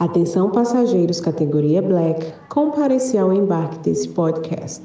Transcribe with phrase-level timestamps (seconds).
[0.00, 4.82] Atenção passageiros categoria Black, compareci ao embarque desse podcast.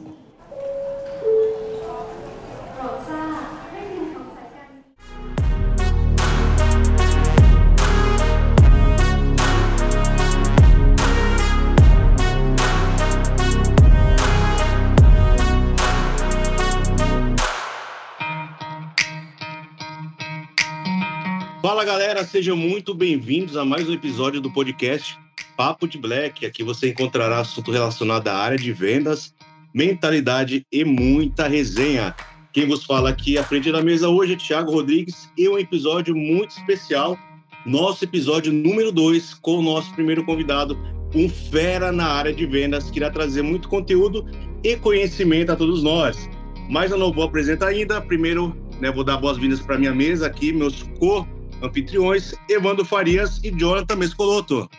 [21.75, 25.19] Fala galera, sejam muito bem-vindos a mais um episódio do podcast
[25.57, 26.45] Papo de Black.
[26.45, 29.35] Aqui você encontrará assunto relacionado à área de vendas,
[29.73, 32.15] mentalidade e muita resenha.
[32.53, 36.15] Quem vos fala aqui à frente da mesa hoje é Thiago Rodrigues e um episódio
[36.15, 37.19] muito especial,
[37.65, 40.79] nosso episódio número 2, com o nosso primeiro convidado,
[41.13, 44.25] um fera na área de vendas, que irá trazer muito conteúdo
[44.63, 46.29] e conhecimento a todos nós.
[46.69, 47.99] Mas eu não vou apresentar ainda.
[47.99, 51.27] Primeiro, né, vou dar boas-vindas para minha mesa aqui, meus co
[51.61, 54.69] anfitriões Evandro Farias e Jonathan Mescoloto.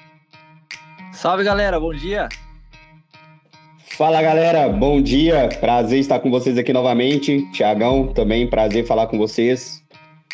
[1.12, 2.28] Salve, galera, bom dia.
[3.96, 5.48] Fala, galera, bom dia.
[5.60, 7.50] Prazer estar com vocês aqui novamente.
[7.52, 9.82] Tiagão, também prazer falar com vocês.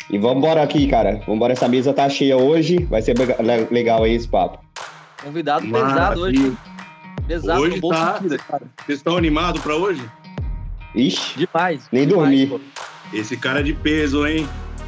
[0.09, 1.13] E vamos embora aqui, cara.
[1.19, 2.83] Vamos embora, essa mesa tá cheia hoje.
[2.89, 3.15] Vai ser
[3.71, 4.59] legal aí esse papo.
[5.23, 5.95] Convidado Maravilha.
[5.95, 6.57] pesado hoje.
[7.25, 8.13] Pesado hoje no tá...
[8.15, 8.63] sentido, cara.
[8.85, 10.03] Vocês estão animados para hoje?
[10.93, 11.37] Ixi.
[11.37, 11.87] Demais.
[11.89, 12.47] Nem demais, dormir.
[12.47, 12.59] Pô.
[13.13, 14.45] Esse cara é de peso, hein?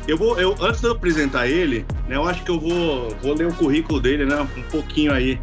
[0.07, 3.33] Eu vou, eu, antes de eu apresentar ele, né, eu acho que eu vou, vou
[3.33, 5.39] ler o currículo dele, né, um pouquinho aí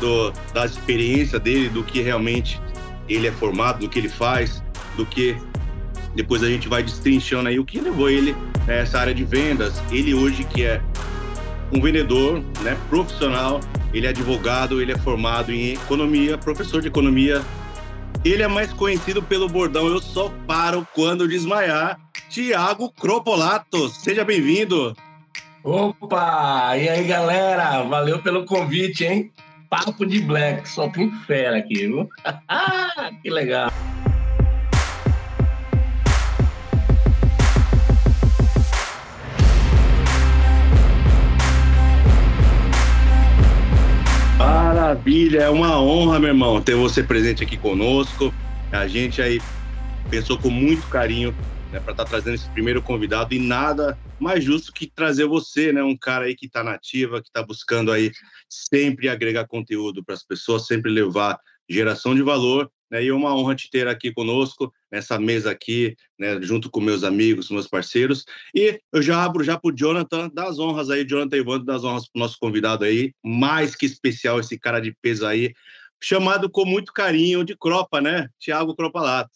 [0.00, 2.60] do, da experiência dele, do que realmente
[3.08, 4.62] ele é formado, do que ele faz,
[4.96, 5.36] do que
[6.14, 9.80] depois a gente vai destrinchando aí o que levou ele nessa área de vendas.
[9.92, 10.82] Ele hoje que é
[11.72, 13.60] um vendedor, né, profissional,
[13.92, 17.42] ele é advogado, ele é formado em economia, professor de economia.
[18.24, 21.98] Ele é mais conhecido pelo bordão Eu só paro quando desmaiar
[22.30, 23.88] Tiago Cropolato.
[23.88, 24.96] Seja bem-vindo.
[25.64, 26.76] Opa!
[26.76, 27.82] E aí, galera?
[27.82, 29.32] Valeu pelo convite, hein?
[29.68, 32.08] Papo de Black, só tem fera aqui, viu?
[33.20, 33.72] que legal.
[44.38, 48.32] Maravilha, é uma honra, meu irmão, ter você presente aqui conosco.
[48.70, 49.42] A gente aí
[50.08, 51.34] pensou com muito carinho
[51.70, 55.72] né, para estar tá trazendo esse primeiro convidado e nada mais justo que trazer você,
[55.72, 58.10] né, um cara aí que está nativa, que está buscando aí
[58.48, 61.38] sempre agregar conteúdo para as pessoas, sempre levar
[61.68, 65.96] geração de valor, né, e é uma honra te ter aqui conosco nessa mesa aqui,
[66.18, 70.28] né, junto com meus amigos, meus parceiros, e eu já abro já para o Jonathan,
[70.34, 74.40] das honras aí, Jonathan Evandro, das honras para o nosso convidado aí, mais que especial
[74.40, 75.54] esse cara de peso aí,
[76.02, 79.30] chamado com muito carinho de Cropa, né, Tiago Cropalato.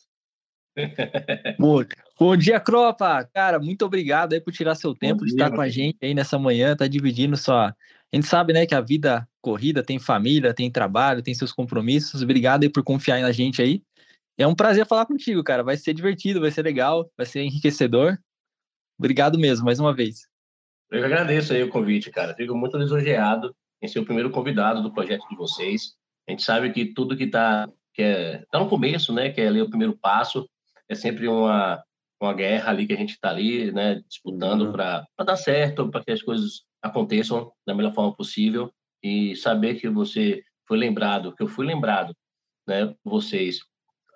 [1.59, 1.85] Bom,
[2.19, 3.29] bom dia, Cropa!
[3.33, 5.99] Cara, muito obrigado aí por tirar seu tempo bom de dia, estar com a gente
[6.03, 7.69] aí nessa manhã, tá dividindo sua.
[7.69, 12.23] A gente sabe, né, que a vida corrida tem família, tem trabalho, tem seus compromissos.
[12.23, 13.83] Obrigado aí por confiar na gente aí.
[14.39, 15.63] É um prazer falar contigo, cara.
[15.63, 18.19] Vai ser divertido, vai ser legal, vai ser enriquecedor.
[18.99, 20.29] Obrigado mesmo, mais uma vez.
[20.91, 22.35] Eu agradeço aí o convite, cara.
[22.35, 25.95] Fico muito lisonjeado em ser o primeiro convidado do projeto de vocês.
[26.29, 29.47] A gente sabe que tudo que está que é, tá no começo, né, que é
[29.47, 30.49] ali o primeiro passo,
[30.89, 31.83] é sempre uma,
[32.25, 34.73] uma guerra ali que a gente está ali, né, disputando uhum.
[34.73, 39.89] para dar certo, para que as coisas aconteçam da melhor forma possível e saber que
[39.89, 42.15] você foi lembrado, que eu fui lembrado,
[42.67, 43.61] né, vocês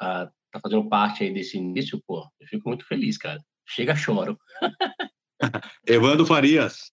[0.00, 3.38] a tá fazendo parte aí desse início, pô, eu fico muito feliz, cara.
[3.66, 4.38] Chega, choro.
[5.86, 6.90] Evandro Farias.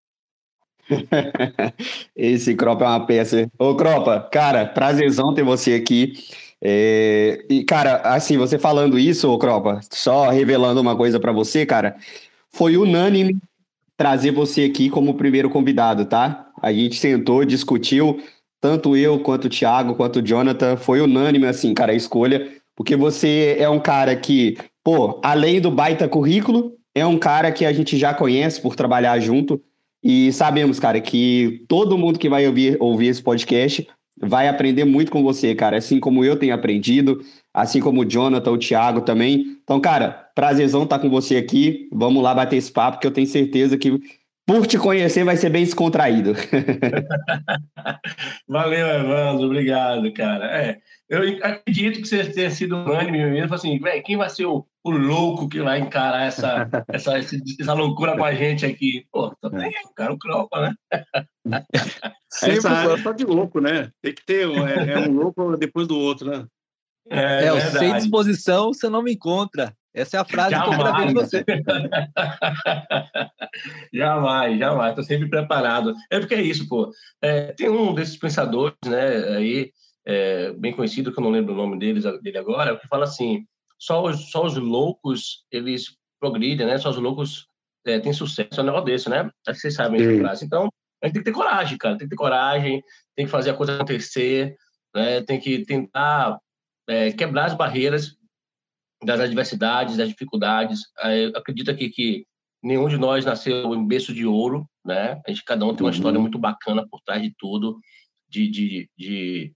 [2.16, 3.50] Esse Cropa é uma peça.
[3.58, 6.14] Ô, Cropa, cara, prazerzão ter você aqui.
[6.68, 11.96] É, e, cara, assim, você falando isso, Cropa, só revelando uma coisa para você, cara,
[12.50, 13.38] foi unânime
[13.96, 16.48] trazer você aqui como primeiro convidado, tá?
[16.59, 18.20] A gente sentou, discutiu,
[18.59, 22.96] tanto eu quanto o Thiago, quanto o Jonathan, foi unânime, assim, cara, a escolha, porque
[22.96, 27.72] você é um cara que, pô, além do baita currículo, é um cara que a
[27.72, 29.62] gente já conhece por trabalhar junto,
[30.03, 35.12] e sabemos, cara, que todo mundo que vai ouvir, ouvir esse podcast vai aprender muito
[35.12, 37.22] com você, cara, assim como eu tenho aprendido,
[37.53, 39.58] assim como o Jonathan, o Thiago também.
[39.64, 41.90] Então, cara, prazerzão estar com você aqui.
[41.91, 44.00] Vamos lá bater esse papo, que eu tenho certeza que
[44.46, 46.34] por te conhecer vai ser bem descontraído.
[48.47, 50.46] Valeu, Evandro, obrigado, cara.
[50.46, 50.78] É,
[51.09, 54.92] eu acredito que você tenha sido unânime mesmo, assim, velho, quem vai ser o, o
[54.92, 59.06] louco que vai encarar essa, essa, essa loucura com a gente aqui?
[59.12, 60.74] Pô, também é o cara, o Cropa, né?
[62.30, 63.90] Sempre essa só de louco, né?
[64.02, 66.46] Tem que ter, é, é um louco depois do outro, né?
[67.09, 69.74] É, é sem disposição você não me encontra.
[69.96, 70.70] Essa é a frase jamais.
[70.70, 71.46] que eu gravei de você.
[73.94, 74.90] jamais, jamais.
[74.90, 75.94] Estou sempre preparado.
[76.12, 76.92] É porque é isso, pô.
[77.22, 79.72] É, tem um desses pensadores, né, aí,
[80.06, 83.46] é, bem conhecido, que eu não lembro o nome deles, dele agora, que fala assim,
[83.80, 86.78] só os, só os loucos, eles progridem, né?
[86.78, 87.48] Só os loucos
[87.86, 88.59] é, têm sucesso.
[88.59, 89.30] É um negócio desse, né?
[89.48, 90.46] Acho que vocês sabem essa frase.
[90.46, 90.70] Então,
[91.02, 91.98] a gente tem que ter coragem, cara.
[91.98, 92.84] Tem que ter coragem,
[93.16, 94.58] tem que fazer a coisa acontecer,
[94.94, 95.22] né?
[95.22, 96.38] Tem que tentar
[96.90, 98.18] é, quebrar as barreiras
[99.03, 100.82] das adversidades, das dificuldades.
[101.03, 102.26] Eu acredito aqui que
[102.64, 105.22] nenhum de nós nasceu em berço de ouro, né?
[105.26, 105.96] A gente, cada um tem uma uhum.
[105.96, 107.78] história muito bacana por trás de tudo,
[108.28, 109.53] de, de, de,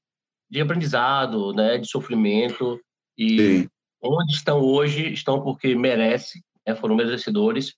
[0.49, 1.77] de aprendizado, né?
[1.77, 2.79] De sofrimento.
[3.17, 3.67] E Sim.
[4.01, 6.75] onde estão hoje, estão porque merecem, né?
[6.75, 7.73] foram merecedores.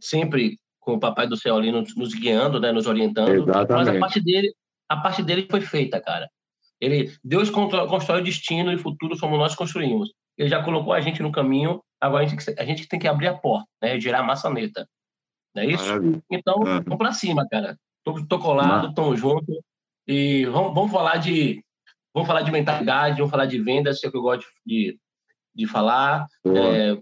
[0.00, 2.72] Sempre com o Papai do Céu ali nos, nos guiando, né?
[2.72, 3.48] Nos orientando.
[3.48, 3.86] Exatamente.
[3.86, 4.54] Mas a parte dele,
[4.88, 6.28] a parte dele foi feita, cara.
[6.80, 10.10] Ele, Deus constrói o destino e o futuro somos nós construímos.
[10.42, 13.28] Ele já colocou a gente no caminho, agora a gente, a gente tem que abrir
[13.28, 13.98] a porta, né?
[14.00, 14.88] Girar a maçaneta.
[15.54, 15.86] Não é isso?
[15.86, 16.22] Maravilha.
[16.30, 17.78] Então, vamos para cima, cara.
[18.04, 19.62] Tô, tô colado, tamo junto.
[20.06, 21.62] E vamos, vamos falar de
[22.12, 24.98] vamos falar de mentalidade, vamos falar de vendas, que é o que eu gosto de,
[25.54, 26.26] de falar.
[26.44, 26.98] É,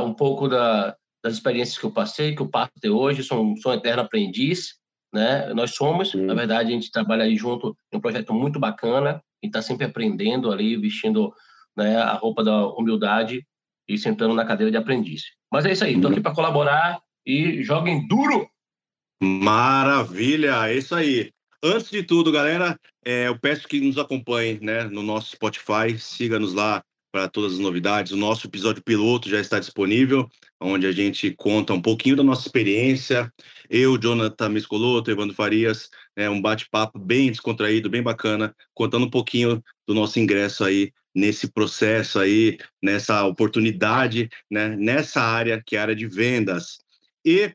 [0.00, 3.72] um pouco da, das experiências que eu passei, que eu passo até hoje, sou, sou
[3.72, 4.82] um eterno aprendiz
[5.12, 5.52] né?
[5.52, 6.24] Nós somos, Sim.
[6.24, 9.84] na verdade, a gente trabalha aí junto em um projeto muito bacana e está sempre
[9.84, 11.32] aprendendo ali, vestindo
[11.76, 13.46] né, a roupa da humildade
[13.88, 15.22] e sentando na cadeira de aprendiz.
[15.50, 18.48] Mas é isso aí, estou aqui para colaborar e joguem duro!
[19.22, 21.30] Maravilha, é isso aí.
[21.62, 26.52] Antes de tudo, galera, é, eu peço que nos acompanhe né, no nosso Spotify, siga-nos
[26.52, 26.82] lá
[27.12, 28.10] para todas as novidades.
[28.10, 30.28] O nosso episódio piloto já está disponível,
[30.58, 33.32] onde a gente conta um pouquinho da nossa experiência.
[33.68, 39.62] Eu, Jonathan Mescoloto, Evandro Farias, é um bate-papo bem descontraído, bem bacana, contando um pouquinho
[39.86, 45.82] do nosso ingresso aí nesse processo aí, nessa oportunidade, né, nessa área que é a
[45.82, 46.78] área de vendas.
[47.24, 47.52] E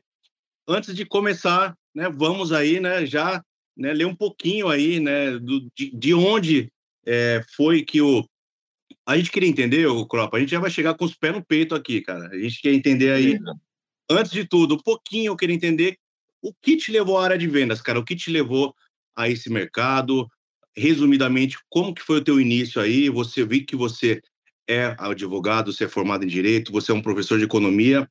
[0.66, 3.42] antes de começar, né, vamos aí, né, já
[3.76, 6.70] né, ler um pouquinho aí, né, do, de, de onde
[7.06, 8.24] é, foi que o
[9.08, 11.42] a gente queria entender, o Cropa, a gente já vai chegar com os pés no
[11.42, 12.28] peito aqui, cara.
[12.28, 13.38] A gente quer entender aí,
[14.10, 15.96] antes de tudo, um pouquinho eu queria entender
[16.42, 17.98] o que te levou à área de vendas, cara.
[17.98, 18.74] O que te levou
[19.16, 20.28] a esse mercado?
[20.78, 23.08] Resumidamente, como que foi o teu início aí?
[23.08, 24.22] Você viu que você
[24.68, 28.08] é advogado, você é formado em direito, você é um professor de economia.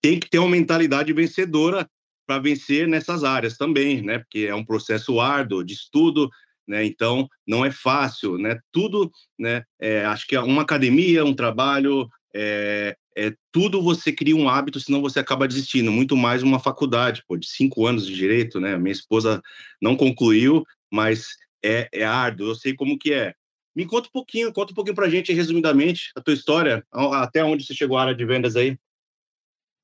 [0.00, 1.88] Tem que ter uma mentalidade vencedora
[2.26, 4.18] para vencer nessas áreas também, né?
[4.18, 6.30] Porque é um processo árduo de estudo,
[6.66, 6.84] né?
[6.84, 8.58] Então não é fácil, né?
[8.70, 9.64] Tudo, né?
[9.80, 14.80] É, acho que é uma academia, um trabalho, é, é, tudo você cria um hábito,
[14.80, 15.90] senão você acaba desistindo.
[15.90, 18.76] Muito mais uma faculdade, pô, de cinco anos de direito, né?
[18.76, 19.42] Minha esposa
[19.80, 22.48] não concluiu, mas é, é árduo.
[22.48, 23.34] Eu sei como que é.
[23.74, 27.42] Me conta um pouquinho, conta um pouquinho para a gente, resumidamente, a tua história, até
[27.42, 28.78] onde você chegou à área de vendas aí.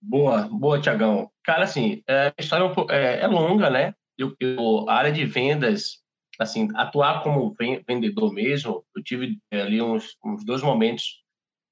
[0.00, 1.30] Boa, boa, Tiagão.
[1.42, 3.94] Cara, assim, é, a história é, é, é longa, né?
[4.16, 6.00] Eu, eu, a área de vendas
[6.40, 7.54] assim, atuar como
[7.86, 11.22] vendedor mesmo, eu tive eh, ali uns, uns dois momentos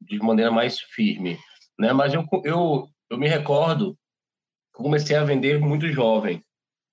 [0.01, 1.39] de maneira mais firme,
[1.79, 1.93] né?
[1.95, 3.95] Mas eu, eu, eu me recordo
[4.75, 6.45] que comecei a vender muito jovem.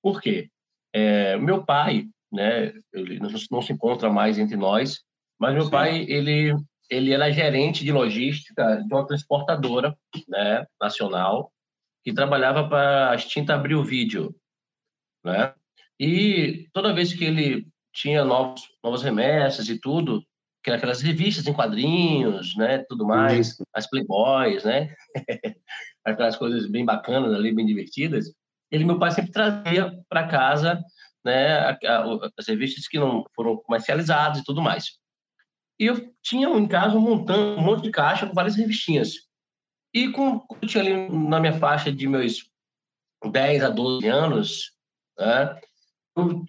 [0.02, 0.50] Por quê?
[0.94, 2.74] É, meu pai, né?
[2.94, 5.02] Ele não, se encontra mais entre nós,
[5.40, 5.72] mas meu Sim.
[5.72, 6.54] pai, ele
[6.90, 11.52] ele era gerente de logística de uma transportadora, né, nacional,
[12.04, 14.36] que trabalhava para a extinta Abril Vídeo,
[15.24, 15.54] né?
[16.00, 20.22] E toda vez que ele tinha novos, novas remessas e tudo,
[20.64, 23.64] que eram aquelas revistas em quadrinhos, né, tudo mais, Isso.
[23.74, 24.94] as Playboys, né,
[26.06, 28.32] aquelas coisas bem bacanas ali, bem divertidas.
[28.70, 30.84] Ele, meu pai, sempre trazia para casa,
[31.26, 31.78] né,
[32.38, 35.00] as revistas que não foram comercializadas e tudo mais.
[35.80, 39.14] E eu tinha em casa um, montão, um monte de caixa com várias revistinhas.
[39.94, 42.50] E com, eu tinha ali na minha faixa de meus
[43.32, 44.72] 10 a 12 anos,
[45.18, 45.60] né,
[46.16, 46.46] eu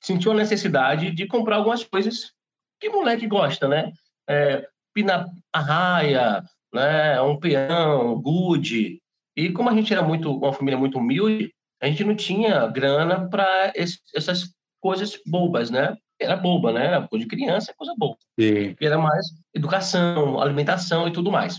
[0.00, 2.32] sentiu a necessidade de comprar algumas coisas
[2.80, 3.92] que moleque gosta, né?
[4.28, 7.20] É, pina arraia, né?
[7.20, 9.00] Um peão, good.
[9.36, 13.28] E como a gente era muito uma família muito humilde, a gente não tinha grana
[13.28, 15.96] para essas coisas bobas, né?
[16.20, 16.86] Era boba, né?
[16.86, 18.16] Era coisa de criança, coisa boba.
[18.38, 18.76] Sim.
[18.80, 21.58] Era mais educação, alimentação e tudo mais.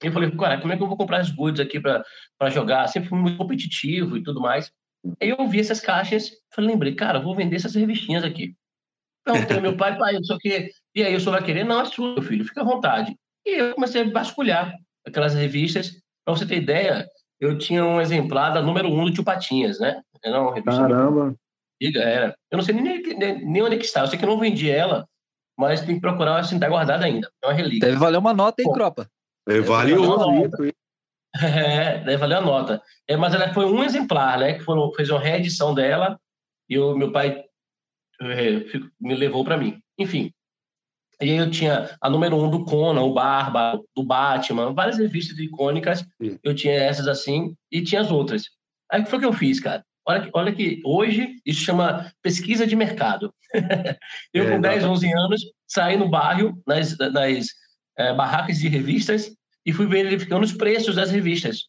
[0.00, 2.86] Eu falei, cara, como é que eu vou comprar as goods aqui para jogar?
[2.86, 4.70] Sempre fui muito competitivo e tudo mais.
[5.20, 8.54] Aí eu vi essas caixas, falei, lembrei, cara, vou vender essas revistinhas aqui.
[9.24, 10.70] Perguntei meu pai, pai, sei o quê.
[10.94, 11.64] E aí, o senhor vai querer?
[11.64, 13.16] Não, é sua, meu filho, fica à vontade.
[13.44, 14.72] E eu comecei a vasculhar
[15.04, 15.90] aquelas revistas.
[16.24, 17.06] Para você ter ideia,
[17.42, 20.00] eu tinha um exemplar da número um do Tio Patinhas, né?
[20.24, 20.80] Era uma revista.
[20.80, 21.34] Caramba!
[21.80, 22.36] Diga, era.
[22.48, 24.00] Eu não sei nem, nem, nem onde é que está.
[24.00, 25.08] Eu sei que eu não vendi ela,
[25.58, 27.28] mas tem que procurar assim, tá guardada ainda.
[27.42, 27.88] É uma relíquia.
[27.88, 29.08] Deve valer uma nota, hein, Bom, Cropa?
[29.48, 30.24] É valioso.
[31.34, 32.82] É, deve valer a nota.
[33.08, 34.52] É, mas ela foi um exemplar, né?
[34.52, 36.20] Que foram, fez uma reedição dela
[36.68, 37.42] e o meu pai
[38.20, 39.80] é, me levou para mim.
[39.98, 40.30] Enfim.
[41.22, 45.38] E aí eu tinha a número um do Conan, o Barba, do Batman, várias revistas
[45.38, 46.04] icônicas.
[46.20, 46.38] Sim.
[46.42, 48.44] Eu tinha essas assim e tinha as outras.
[48.90, 49.84] Aí o que foi que eu fiz, cara?
[50.06, 53.32] Olha que, olha que hoje isso chama pesquisa de mercado.
[54.34, 57.46] eu, é, com 10, 11 anos, saí no bairro, nas, nas
[57.96, 59.32] é, barracas de revistas,
[59.64, 61.66] e fui verificando os preços das revistas.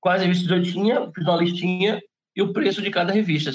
[0.00, 2.00] Quais revistas eu tinha, fiz uma listinha
[2.34, 3.52] e o preço de cada revista.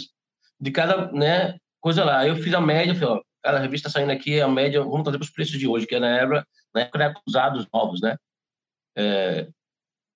[0.60, 2.26] De cada né, coisa lá.
[2.26, 5.26] Eu fiz a média, falei, ó, cada revista saindo aqui, a média, vamos trazer para
[5.26, 8.18] os preços de hoje, que é na época, na época era usados novos, né?
[8.98, 9.48] É,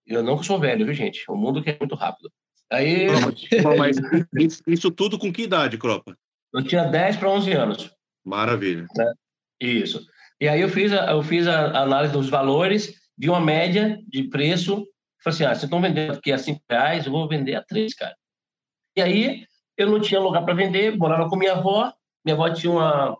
[0.05, 1.23] eu não sou velho, viu, gente?
[1.29, 2.31] O mundo que é muito rápido.
[2.71, 3.07] Aí...
[3.77, 3.97] Mas
[4.67, 6.17] isso tudo com que idade, Cropa?
[6.53, 7.91] Eu tinha 10 para 11 anos.
[8.25, 8.85] Maravilha.
[8.95, 9.13] Né?
[9.61, 10.05] Isso.
[10.39, 14.23] E aí eu fiz, a, eu fiz a análise dos valores, vi uma média de
[14.23, 14.85] preço,
[15.23, 17.93] falei assim, ah, vocês estão vendendo aqui a 5 reais, eu vou vender a 3,
[17.93, 18.15] cara.
[18.97, 19.45] E aí
[19.77, 23.17] eu não tinha lugar para vender, morava com minha avó, minha avó tinha uma,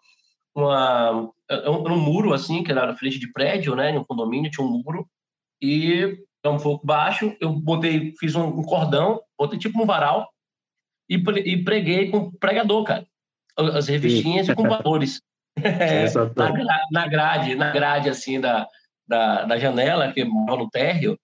[0.55, 1.31] uma
[1.67, 5.08] um, um muro assim, que era frente de prédio, né, um condomínio, tinha um muro,
[5.62, 10.29] e é um pouco baixo, eu botei, fiz um, um cordão, botei tipo um varal
[11.10, 11.15] e,
[11.46, 13.05] e preguei com pregador, cara.
[13.58, 14.53] As revistinhas Sim.
[14.53, 15.22] e com valores.
[15.62, 16.05] É,
[16.38, 18.65] na, na, grade, na grade assim da,
[19.05, 21.20] da, da janela que mora no térreo,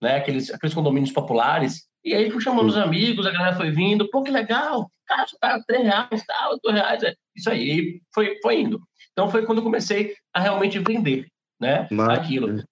[0.00, 0.18] né?
[0.18, 1.88] Aqueles, aqueles condomínios populares.
[2.04, 5.62] E aí fui chamando os amigos, a galera foi vindo, pô, que legal, cara, tá
[5.66, 8.80] três reais, tal, dois reais, é isso aí, e foi, foi indo.
[9.12, 11.26] Então foi quando eu comecei a realmente vender,
[11.60, 11.86] né?
[12.14, 12.62] Aquilo.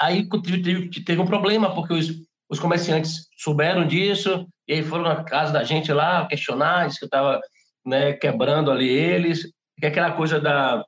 [0.00, 2.08] Aí teve, teve um problema, porque os,
[2.48, 7.04] os comerciantes souberam disso, e aí foram na casa da gente lá questionar, disse que
[7.04, 7.40] eu estava
[7.84, 9.42] né, quebrando ali eles,
[9.78, 10.84] que é aquela coisa da,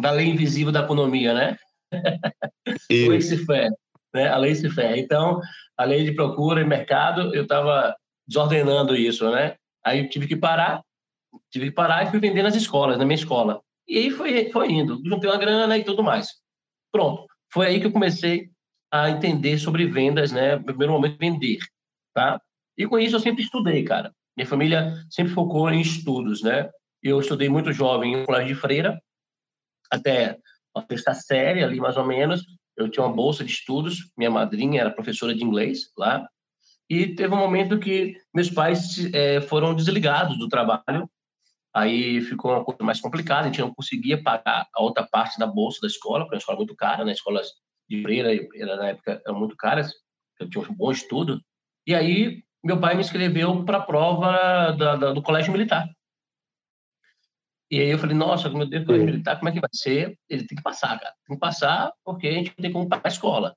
[0.00, 1.56] da lei invisível da economia, né?
[2.90, 3.70] lei se fé,
[4.12, 4.28] né?
[4.28, 4.98] A lei se fé.
[4.98, 5.40] Então,
[5.76, 7.94] a lei de procura e mercado, eu estava
[8.26, 9.56] desordenando isso, né?
[9.84, 10.82] Aí eu tive que parar,
[11.50, 13.60] tive que parar e fui vender nas escolas, na minha escola.
[13.86, 16.28] E aí foi, foi indo, juntei uma grana e tudo mais.
[16.90, 17.26] Pronto.
[17.52, 18.50] Foi aí que eu comecei
[18.90, 20.56] a entender sobre vendas, né?
[20.56, 21.58] No primeiro momento, vender,
[22.14, 22.40] tá?
[22.78, 24.12] E com isso eu sempre estudei, cara.
[24.36, 26.70] Minha família sempre focou em estudos, né?
[27.02, 29.00] Eu estudei muito jovem em colégio de freira,
[29.90, 30.38] até
[30.74, 32.44] a sexta série ali, mais ou menos.
[32.76, 36.28] Eu tinha uma bolsa de estudos, minha madrinha era professora de inglês lá,
[36.88, 41.08] e teve um momento que meus pais é, foram desligados do trabalho
[41.74, 45.46] Aí ficou uma coisa mais complicada, a gente não conseguia pagar a outra parte da
[45.46, 47.12] bolsa da escola, porque é uma escola muito cara, né?
[47.12, 47.48] Escolas
[47.90, 48.28] de freira,
[48.76, 49.92] na época, eram muito caras,
[50.38, 51.40] eu tinha um bom estudo.
[51.84, 55.84] E aí, meu pai me inscreveu para a prova da, da, do colégio militar.
[57.74, 60.16] E aí eu falei, nossa, meu Deus, colégio militar, como é que vai ser?
[60.28, 61.12] Ele tem que passar, cara.
[61.26, 63.56] Tem que passar porque a gente tem como pagar a escola.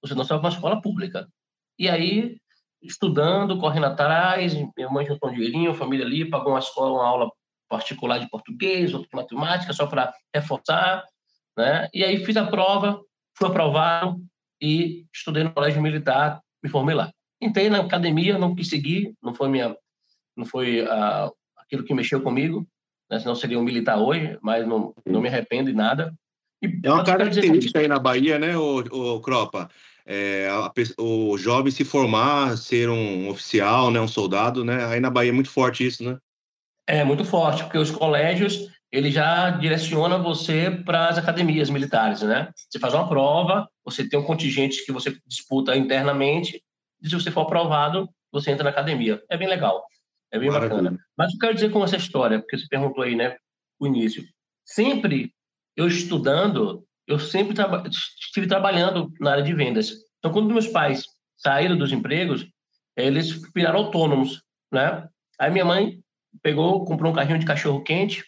[0.00, 1.28] Você não sabe uma escola pública.
[1.76, 2.36] E aí,
[2.80, 7.04] estudando, correndo atrás, minha mãe juntou um dinheirinho, a família ali, pagou uma escola, uma
[7.04, 7.32] aula
[7.68, 11.04] particular de português, outro de matemática, só para reforçar,
[11.56, 11.88] né?
[11.92, 13.02] E aí fiz a prova,
[13.36, 14.22] fui aprovado
[14.62, 17.10] e estudei no colégio militar, me formei lá.
[17.42, 19.76] Entrei na academia, não quis seguir, não foi minha,
[20.36, 22.64] não foi uh, aquilo que mexeu comigo,
[23.10, 23.18] né?
[23.18, 26.12] senão seria um militar hoje, mas não, não me arrependo de nada.
[26.62, 29.68] E, é uma característica aí na Bahia, né, o, o Cropa?
[30.04, 34.86] É, a, o jovem se formar, ser um oficial, né, um soldado, né?
[34.86, 36.16] Aí na Bahia é muito forte isso, né?
[36.86, 42.48] É muito forte, porque os colégios ele já direciona você para as academias militares, né?
[42.56, 46.62] Você faz uma prova, você tem um contingente que você disputa internamente,
[47.02, 49.22] e se você for aprovado, você entra na academia.
[49.28, 49.84] É bem legal,
[50.32, 50.82] é bem Maravilha.
[50.82, 50.98] bacana.
[51.16, 53.36] Mas eu quero dizer com essa história, porque você perguntou aí, né,
[53.78, 54.24] o início.
[54.64, 55.32] Sempre
[55.76, 59.92] eu estudando, eu sempre traba estive trabalhando na área de vendas.
[60.18, 61.04] Então, quando meus pais
[61.36, 62.46] saíram dos empregos,
[62.96, 64.42] eles viraram autônomos,
[64.72, 65.08] né?
[65.38, 66.00] Aí minha mãe
[66.42, 68.24] pegou, comprou um carrinho de cachorro quente,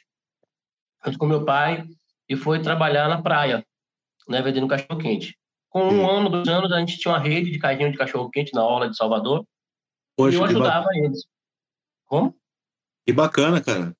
[1.05, 1.85] junto com meu pai,
[2.29, 3.67] e foi trabalhar na praia,
[4.29, 5.37] né, vendendo cachorro quente.
[5.69, 8.53] Com um ano, dois anos, a gente tinha uma rede de carrinho de cachorro quente
[8.55, 9.45] na orla de Salvador.
[10.17, 11.25] Poxa, e eu ajudava eles.
[12.11, 12.37] Como?
[13.07, 13.95] Que bacana, cara.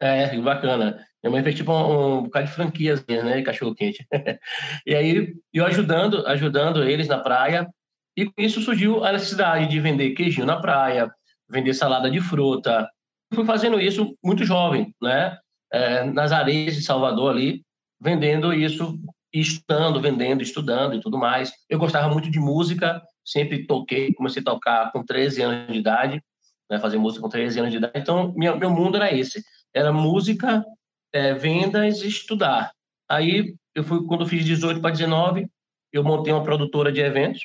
[0.00, 1.04] É, que bacana.
[1.22, 4.06] Minha mãe fez tipo um, um bocado de franquias, né, de cachorro quente.
[4.86, 7.68] e aí, eu ajudando, ajudando eles na praia,
[8.16, 11.10] e com isso surgiu a necessidade de vender queijinho na praia,
[11.50, 12.88] vender salada de fruta,
[13.34, 15.36] fui fazendo isso muito jovem, né?
[15.72, 17.62] É, nas areias de Salvador ali,
[18.00, 18.96] vendendo isso,
[19.32, 21.52] estudando, vendendo, estudando e tudo mais.
[21.68, 26.22] Eu gostava muito de música, sempre toquei, comecei a tocar com 13 anos de idade,
[26.70, 26.78] né?
[26.78, 27.92] fazer música com 13 anos de idade.
[27.96, 29.42] Então, minha, meu mundo era esse,
[29.72, 30.64] era música,
[31.12, 32.72] é, vendas e estudar.
[33.08, 35.48] Aí, eu fui, quando eu fiz 18 para 19,
[35.92, 37.42] eu montei uma produtora de eventos.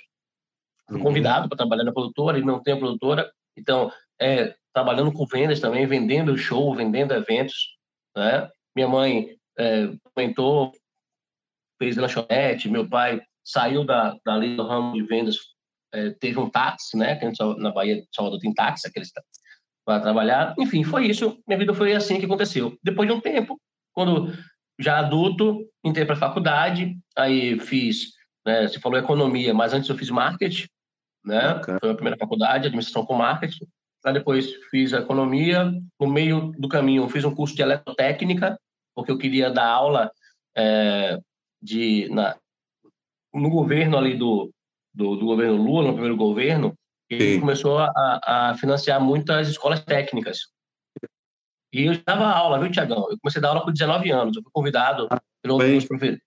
[0.88, 1.04] Fui uhum.
[1.04, 3.32] convidado para trabalhar na produtora, e não tenho produtora.
[3.56, 7.78] Então, é, trabalhando com vendas também, vendendo show, vendendo eventos.
[8.16, 8.50] Né?
[8.76, 10.72] Minha mãe é, comentou,
[11.78, 15.38] fez lanchonete, meu pai saiu da, dali do ramo de vendas,
[15.94, 17.16] é, teve um táxi, né?
[17.16, 19.12] Que na Bahia Salvador tem táxi, aqueles
[19.86, 20.54] para trabalhar.
[20.60, 21.42] Enfim, foi isso.
[21.48, 22.78] Minha vida foi assim que aconteceu.
[22.84, 23.60] Depois de um tempo,
[23.94, 24.32] quando
[24.80, 28.14] já adulto, entrei para a faculdade, aí fiz,
[28.46, 30.68] né, você falou economia, mas antes eu fiz marketing,
[31.26, 31.56] né?
[31.56, 31.76] Okay.
[31.82, 33.66] Foi a primeira faculdade, administração com marketing.
[34.06, 35.72] Aí depois fiz economia.
[36.00, 38.58] No meio do caminho, fiz um curso de eletrotécnica,
[38.96, 40.12] porque eu queria dar aula
[40.56, 41.20] é,
[41.62, 42.38] de na,
[43.34, 44.50] no governo ali do,
[45.00, 46.76] do, do, governo Lula, no primeiro governo,
[47.10, 47.40] ele Sim.
[47.40, 50.40] começou a, a, financiar muitas escolas técnicas.
[51.74, 53.08] E eu dava aula, viu, Tiagão?
[53.10, 54.36] Eu comecei a dar aula com 19 anos.
[54.36, 56.20] Eu fui convidado ah, pelo um dos, profe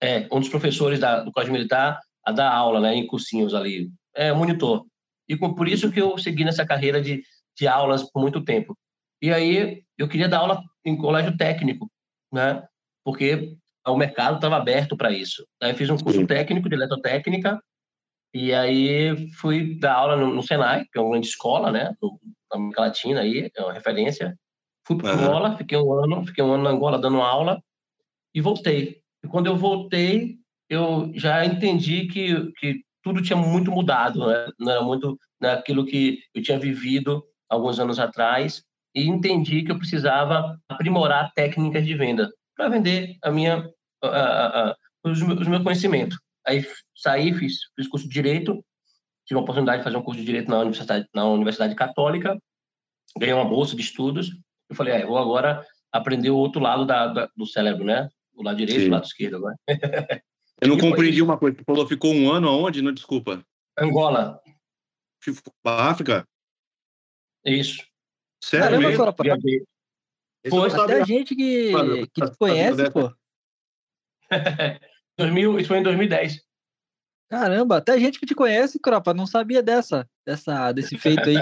[0.00, 3.90] é, um dos professores da, do Colégio Militar a dar aula né, em cursinhos ali.
[4.14, 4.86] É, monitor.
[5.28, 7.22] E por isso que eu segui nessa carreira de,
[7.58, 8.76] de aulas por muito tempo.
[9.20, 11.90] E aí eu queria dar aula em colégio técnico,
[12.32, 12.62] né?
[13.04, 15.44] Porque o mercado estava aberto para isso.
[15.60, 16.26] Aí fiz um curso Sim.
[16.26, 17.60] técnico de eletrotécnica
[18.36, 21.94] e aí fui dar aula no, no, Senai, que é uma grande escola, né?
[22.50, 24.38] Na América Latina aí, é uma referência.
[24.86, 25.24] Fui para uhum.
[25.24, 27.58] Angola, fiquei um ano, fiquei um ano na Angola dando aula
[28.34, 29.00] e voltei.
[29.24, 30.36] E quando eu voltei,
[30.68, 34.50] eu já entendi que, que tudo tinha muito mudado, né?
[34.58, 38.62] não era muito naquilo que eu tinha vivido alguns anos atrás
[38.94, 43.66] e entendi que eu precisava aprimorar técnicas de venda para vender a minha
[44.04, 46.18] a, a, a, os, os meus conhecimentos.
[46.46, 46.62] Aí
[46.96, 48.64] saí, fiz, fiz curso de direito,
[49.26, 52.40] tive a oportunidade de fazer um curso de direito na universidade na universidade católica,
[53.18, 54.30] ganhei uma bolsa de estudos.
[54.68, 58.08] Eu falei, é, vou agora aprender o outro lado da, da do cérebro, né?
[58.34, 59.56] O lado direito e o lado esquerdo agora.
[60.60, 61.54] Eu não compreendi uma coisa.
[61.56, 62.80] Você falou, ficou um ano aonde?
[62.80, 63.44] Não, desculpa.
[63.78, 64.40] Angola.
[65.64, 66.26] África?
[67.44, 67.84] Isso.
[68.42, 69.04] Sério Caramba, mesmo?
[69.04, 69.12] Cara,
[70.48, 71.72] Pô, até a gente que,
[72.12, 73.12] que tá, te conhece, pô.
[75.18, 76.45] 2000, isso foi em 2010.
[77.28, 81.36] Caramba, até gente que te conhece, Cropa, não sabia dessa, dessa desse feito aí.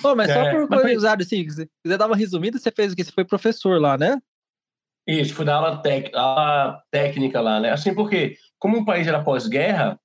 [0.00, 2.96] Pô, mas só é, por curiosidade, assim, se quiser dar uma resumida, você fez o
[2.96, 3.02] que?
[3.02, 4.20] Você foi professor lá, né?
[5.06, 7.70] Isso, fui dar aula, tec, aula técnica lá, né?
[7.70, 9.98] Assim, porque como o país era pós-guerra,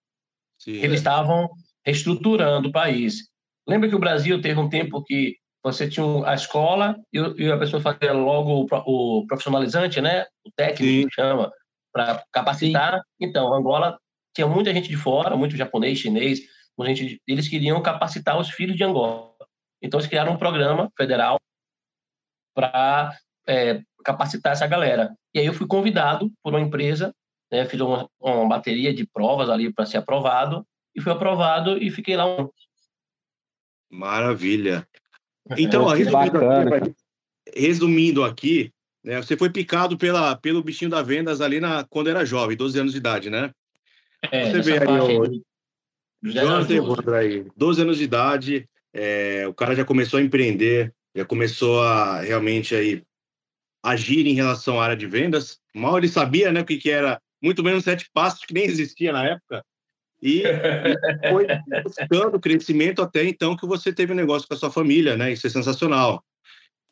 [0.67, 1.49] eles estavam
[1.85, 3.29] reestruturando o país.
[3.67, 7.81] Lembra que o Brasil teve um tempo que você tinha a escola e, a pessoa
[7.81, 10.25] fazia logo o, profissionalizante, né?
[10.45, 11.07] O técnico Sim.
[11.11, 11.51] chama,
[11.93, 12.95] para capacitar.
[12.95, 13.01] Sim.
[13.21, 13.97] Então, Angola
[14.33, 16.39] tinha muita gente de fora, muito japonês, chinês,
[16.85, 19.33] gente, eles queriam capacitar os filhos de Angola.
[19.81, 21.39] Então, eles criaram um programa federal
[22.53, 25.15] para é, capacitar essa galera.
[25.33, 27.13] E aí eu fui convidado por uma empresa,
[27.51, 30.65] né, fiz uma, uma bateria de provas ali para ser aprovado,
[30.95, 32.49] e fui aprovado e fiquei lá um.
[33.91, 34.87] Maravilha.
[35.57, 36.37] Então, ó, resumindo,
[36.75, 36.95] aqui,
[37.55, 38.71] resumindo aqui,
[39.03, 42.79] né, você foi picado pela, pelo bichinho da vendas ali na, quando era jovem, 12
[42.79, 43.51] anos de idade, né?
[44.31, 45.25] É, você vê aí, ó,
[46.21, 51.25] Jonathan Evandro aí, 12 anos de idade, é, o cara já começou a empreender, já
[51.25, 53.03] começou a realmente aí
[53.83, 55.59] agir em relação à área de vendas.
[55.73, 59.13] Mal ele sabia, né, o que, que era, muito menos sete passos, que nem existia
[59.13, 59.63] na época.
[60.21, 61.47] E, e foi
[61.83, 65.31] buscando crescimento até então que você teve um negócio com a sua família, né?
[65.31, 66.21] Isso é sensacional.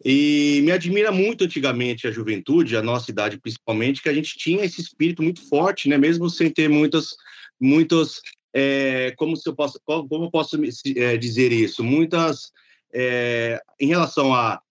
[0.03, 4.63] E me admira muito antigamente a juventude, a nossa idade principalmente, que a gente tinha
[4.63, 5.97] esse espírito muito forte, né?
[5.97, 7.15] Mesmo sem ter muitas,
[7.59, 8.21] muitos,
[8.53, 10.57] é, como eu posso, como eu posso
[10.95, 11.83] é, dizer isso?
[11.83, 12.51] Muitas,
[12.93, 14.61] é, em relação a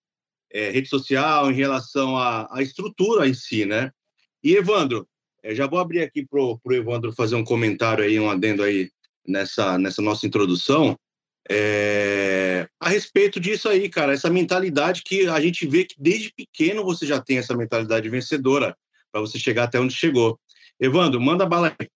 [0.53, 3.91] é, rede social, em relação à, à, estrutura em si, né?
[4.43, 5.09] E Evandro,
[5.43, 8.91] é, já vou abrir aqui para o Evandro fazer um comentário aí, um adendo aí
[9.27, 10.97] nessa, nessa nossa introdução,
[11.51, 16.85] é, a respeito disso aí, cara, essa mentalidade que a gente vê que desde pequeno
[16.85, 18.77] você já tem essa mentalidade vencedora
[19.13, 20.39] para você chegar até onde chegou.
[20.81, 21.89] Evandro, manda bala aí.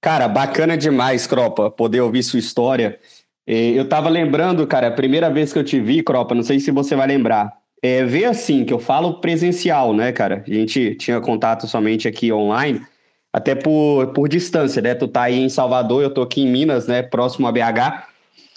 [0.00, 3.00] Cara, bacana demais, Cropa, poder ouvir sua história.
[3.46, 6.70] Eu estava lembrando, cara, a primeira vez que eu te vi, Cropa, não sei se
[6.70, 7.50] você vai lembrar.
[7.82, 10.44] É, ver assim, que eu falo presencial, né, cara?
[10.46, 12.84] A gente tinha contato somente aqui online,
[13.32, 14.94] até por, por distância, né?
[14.94, 18.06] Tu tá aí em Salvador, eu tô aqui em Minas, né, próximo a BH.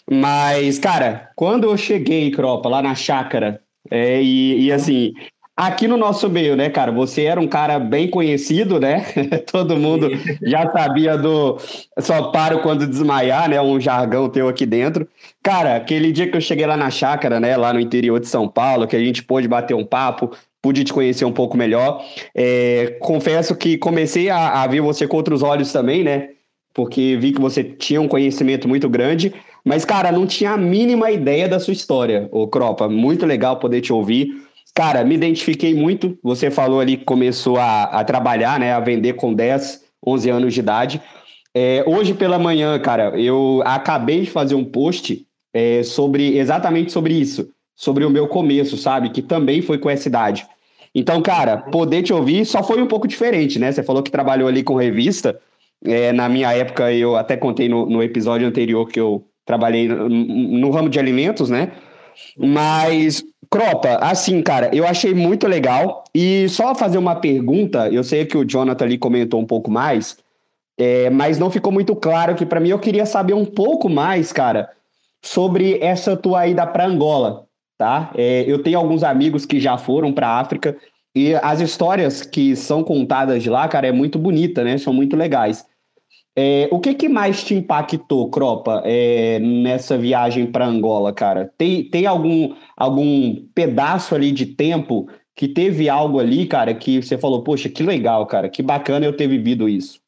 [0.09, 5.13] Mas, cara, quando eu cheguei, Cropa, lá na chácara, é, e, e assim,
[5.55, 6.91] aqui no nosso meio, né, cara?
[6.91, 9.05] Você era um cara bem conhecido, né?
[9.51, 10.09] Todo mundo
[10.41, 11.57] já sabia do
[11.99, 13.61] só paro quando desmaiar, né?
[13.61, 15.07] Um jargão teu aqui dentro.
[15.43, 18.47] Cara, aquele dia que eu cheguei lá na chácara, né, lá no interior de São
[18.47, 20.31] Paulo, que a gente pôde bater um papo,
[20.61, 22.05] pude te conhecer um pouco melhor.
[22.35, 26.29] É, confesso que comecei a, a ver você com outros olhos também, né?
[26.73, 29.33] Porque vi que você tinha um conhecimento muito grande.
[29.65, 32.87] Mas, cara, não tinha a mínima ideia da sua história, ô Cropa.
[32.87, 34.29] Muito legal poder te ouvir.
[34.73, 36.17] Cara, me identifiquei muito.
[36.23, 38.73] Você falou ali que começou a, a trabalhar, né?
[38.73, 41.01] A vender com 10, 11 anos de idade.
[41.53, 47.13] É, hoje pela manhã, cara, eu acabei de fazer um post é, sobre exatamente sobre
[47.13, 47.49] isso,
[47.81, 49.09] sobre o meu começo, sabe?
[49.09, 50.45] Que também foi com essa idade.
[50.93, 53.71] Então, cara, poder te ouvir só foi um pouco diferente, né?
[53.71, 55.39] Você falou que trabalhou ali com revista.
[55.83, 60.07] É, na minha época, eu até contei no, no episódio anterior que eu trabalhei no,
[60.07, 61.71] no ramo de alimentos, né?
[62.37, 66.03] Mas, Cropa, assim, cara, eu achei muito legal.
[66.13, 70.19] E só fazer uma pergunta, eu sei que o Jonathan ali comentou um pouco mais,
[70.77, 74.31] é, mas não ficou muito claro que para mim eu queria saber um pouco mais,
[74.31, 74.69] cara,
[75.19, 77.47] sobre essa tua ida para Angola,
[77.81, 78.11] tá?
[78.15, 80.77] É, eu tenho alguns amigos que já foram para África
[81.15, 84.77] e as histórias que são contadas de lá, cara, é muito bonita, né?
[84.77, 85.65] São muito legais.
[86.37, 91.51] É, o que, que mais te impactou, Cropa, é, nessa viagem para Angola, cara?
[91.57, 97.17] Tem, tem algum, algum pedaço ali de tempo que teve algo ali, cara, que você
[97.17, 99.99] falou, poxa, que legal, cara, que bacana eu ter vivido isso?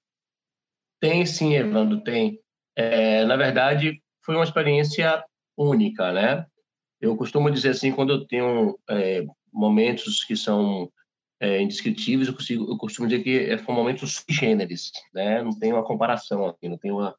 [1.02, 2.38] Tem sim, Evandro, tem.
[2.76, 5.24] É, na verdade, foi uma experiência
[5.58, 6.46] única, né?
[7.04, 10.90] Eu costumo dizer assim, quando eu tenho é, momentos que são
[11.38, 15.44] é, indescritíveis, eu, consigo, eu costumo dizer que é, momentos sui generis, né?
[15.44, 17.14] Não tem uma comparação aqui, não tem uma,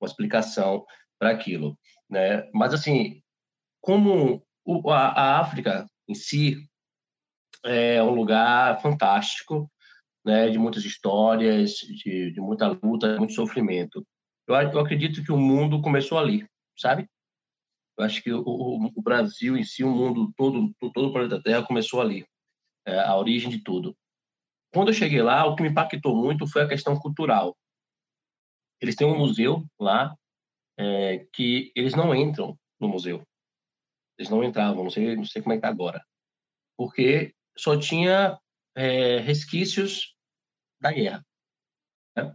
[0.00, 0.84] uma explicação
[1.20, 1.78] para aquilo,
[2.10, 2.50] né?
[2.52, 3.22] Mas, assim,
[3.80, 6.68] como o, a, a, África em si
[7.64, 9.70] é um lugar fantástico,
[10.24, 10.50] né?
[10.50, 14.04] De muitas histórias, de, de muita luta, muito sofrimento.
[14.48, 16.44] Eu, eu acredito que o mundo começou ali,
[16.76, 17.08] sabe?
[17.98, 21.66] Eu acho que o, o, Brasil em si, o mundo todo, todo o planeta Terra
[21.66, 22.24] começou ali
[22.86, 23.96] é, a origem de tudo.
[24.72, 27.56] Quando eu cheguei lá, o que me impactou muito foi a questão cultural.
[28.80, 30.14] Eles têm um museu lá
[30.78, 33.26] é, que eles não entram no museu.
[34.16, 36.04] Eles não entravam, não sei, não sei como é que tá agora.
[36.76, 38.38] Porque só tinha
[38.76, 40.14] é, resquícios
[40.80, 41.26] da guerra.
[42.16, 42.32] Né?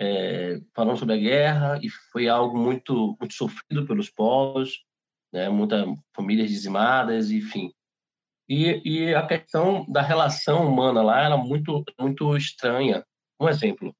[0.00, 4.84] É, falando sobre a guerra, e foi algo muito, muito sofrido pelos povos,
[5.32, 5.48] né?
[5.48, 5.84] muitas
[6.14, 7.72] famílias dizimadas, enfim.
[8.48, 13.04] E, e a questão da relação humana lá era muito, muito estranha.
[13.40, 13.94] Um exemplo.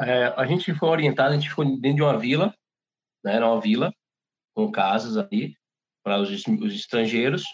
[0.00, 2.54] É, a gente foi orientado, a gente foi dentro de uma vila,
[3.24, 3.94] né, era uma vila
[4.54, 5.54] com casas ali
[6.02, 7.44] para os, os estrangeiros,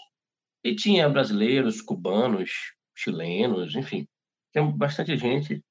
[0.64, 2.50] e tinha brasileiros, cubanos,
[2.96, 4.08] chilenos, enfim,
[4.52, 5.62] tinha bastante gente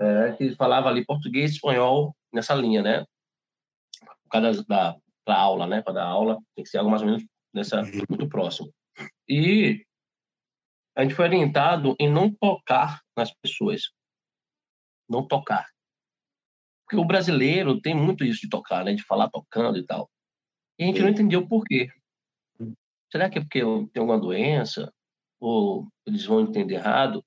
[0.00, 3.04] é, que falava ali português e espanhol nessa linha, né?
[4.22, 5.82] Por causa da, da aula, né?
[5.82, 8.72] Para dar aula, tem que ser algo mais ou menos nessa, muito próximo.
[9.28, 9.84] E
[10.96, 13.90] a gente foi orientado em não tocar nas pessoas.
[15.08, 15.66] Não tocar.
[16.84, 18.94] Porque o brasileiro tem muito isso de tocar, né?
[18.94, 20.10] De falar tocando e tal.
[20.78, 21.88] E a gente não entendeu por quê.
[23.10, 24.92] Será que é porque tenho alguma doença?
[25.40, 27.24] Ou eles vão entender errado?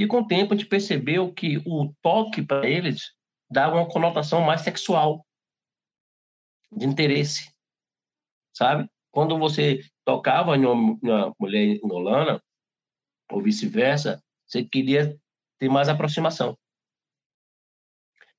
[0.00, 3.12] E com o tempo a gente percebeu que o toque para eles
[3.50, 5.26] dava uma conotação mais sexual,
[6.72, 7.54] de interesse,
[8.56, 8.88] sabe?
[9.12, 12.42] Quando você tocava em uma, mulher engolana,
[13.30, 15.20] ou vice-versa, você queria
[15.58, 16.56] ter mais aproximação.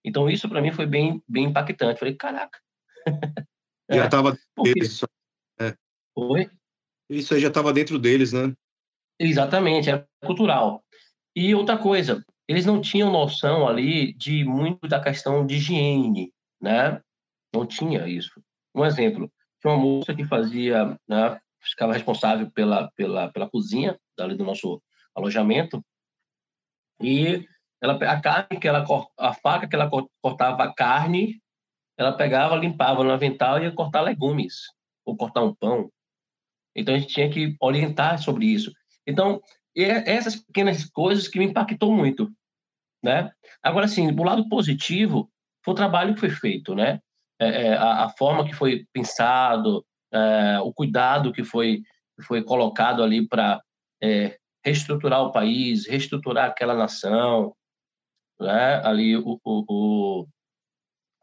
[0.03, 1.99] Então, isso para mim foi bem, bem impactante.
[1.99, 2.59] Falei, caraca.
[3.87, 5.01] Já estava deles.
[5.59, 5.75] É.
[6.15, 6.49] Oi?
[7.07, 8.55] Isso aí já estava dentro deles, né?
[9.19, 10.81] Exatamente, é cultural.
[11.35, 17.01] E outra coisa, eles não tinham noção ali de muito da questão de higiene, né?
[17.53, 18.41] Não tinha isso.
[18.75, 24.35] Um exemplo, tinha uma moça que fazia, né, ficava responsável pela, pela, pela cozinha dali
[24.35, 24.81] do nosso
[25.15, 25.83] alojamento.
[27.01, 27.45] E
[27.81, 28.85] ela, a carne que ela
[29.17, 29.89] a faca que ela
[30.21, 31.41] cortava a carne,
[31.97, 34.55] ela pegava, limpava no avental e ia cortar legumes
[35.05, 35.91] ou cortar um pão.
[36.75, 38.71] Então a gente tinha que orientar sobre isso.
[39.05, 39.41] Então,
[39.75, 42.31] essas pequenas coisas que me impactou muito,
[43.03, 43.31] né?
[43.63, 45.29] Agora sim, do lado positivo,
[45.63, 46.99] foi o trabalho que foi feito, né?
[47.39, 51.81] É, é, a, a, forma que foi pensado, é, o cuidado que foi,
[52.23, 53.61] foi colocado ali para
[54.01, 57.55] é, reestruturar o país, reestruturar aquela nação,
[58.39, 58.81] né?
[58.85, 60.27] ali o, o, o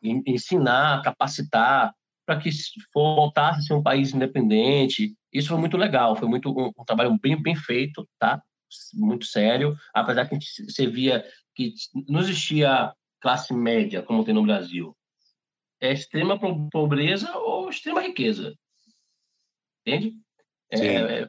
[0.03, 1.93] ensinar, capacitar
[2.27, 2.51] para que
[2.95, 7.19] voltasse a ser um país independente, Isso foi muito legal, foi muito um, um trabalho
[7.21, 8.43] bem, bem feito, tá?
[8.95, 11.73] Muito sério, apesar que a gente, você via que
[12.07, 14.97] não existia classe média como tem no Brasil.
[15.81, 16.39] É extrema
[16.71, 18.55] pobreza ou extrema riqueza.
[19.87, 20.15] Entende?
[20.71, 21.29] É, é, é,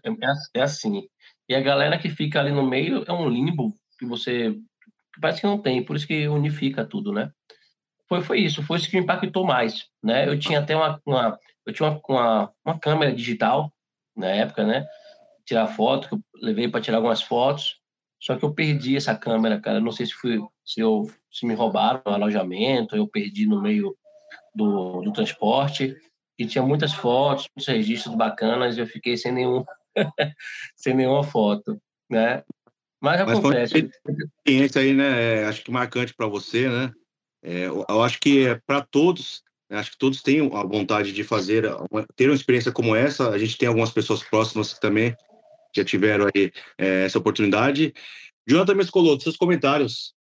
[0.56, 1.08] é, assim.
[1.48, 4.54] E a galera que fica ali no meio é um limbo que você
[5.14, 7.32] que parece que não tem, por isso que unifica tudo, né?
[8.08, 10.28] Foi, foi isso, foi isso que me impactou mais, né?
[10.28, 13.72] Eu tinha até uma, uma eu tinha uma, uma, uma câmera digital
[14.20, 14.86] na época, né?
[15.46, 17.80] Tirar foto, que eu levei para tirar algumas fotos,
[18.22, 19.80] só que eu perdi essa câmera, cara.
[19.80, 23.96] Não sei se fui, se eu se me roubaram no alojamento, eu perdi no meio
[24.54, 25.96] do, do transporte
[26.38, 29.64] e tinha muitas fotos, muitos registros bacanas, e eu fiquei sem nenhum
[30.76, 31.80] sem nenhuma foto,
[32.10, 32.44] né?
[33.02, 33.82] Mas acontece.
[33.82, 35.42] Mas foi uma experiência aí, né?
[35.42, 36.92] É, acho que marcante para você, né?
[37.42, 39.44] É, eu acho que é para todos?
[39.70, 41.66] Acho que todos têm a vontade de fazer,
[42.16, 43.30] ter uma experiência como essa.
[43.30, 45.16] A gente tem algumas pessoas próximas que também
[45.76, 47.94] já tiveram aí é, essa oportunidade.
[48.48, 50.14] Jonathan Mescoloto, seus comentários.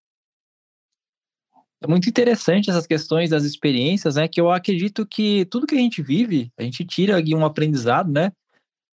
[1.82, 4.28] É muito interessante essas questões das experiências, né?
[4.28, 8.12] Que eu acredito que tudo que a gente vive, a gente tira aqui um aprendizado,
[8.12, 8.32] né?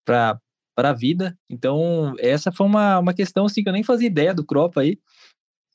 [0.03, 0.39] Para
[0.77, 1.37] a vida.
[1.49, 4.97] Então, essa foi uma, uma questão assim que eu nem fazia ideia do Cropa aí.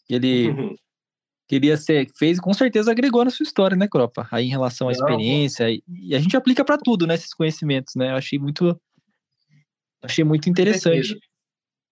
[0.08, 0.76] Ele
[1.48, 4.28] queria ser, fez com certeza agregou na sua história, né, Cropa?
[4.30, 5.70] Aí em relação à experiência.
[5.70, 7.14] E, a gente aplica para tudo, né?
[7.14, 8.10] Esses conhecimentos, né?
[8.10, 8.78] Eu achei muito,
[10.02, 11.14] achei muito interessante.
[11.14, 11.20] Com certeza,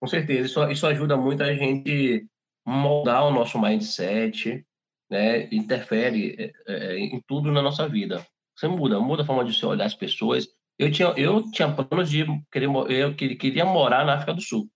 [0.01, 0.47] com certeza.
[0.47, 2.27] Isso, isso ajuda muito a gente
[2.67, 4.65] moldar o nosso mindset,
[5.11, 5.49] né?
[5.53, 8.27] Interfere é, é, em tudo na nossa vida.
[8.57, 12.11] Você muda, muda a forma de você olhar as pessoas, eu tinha, eu tinha planos
[12.11, 14.69] de querer, eu queria morar na África do Sul.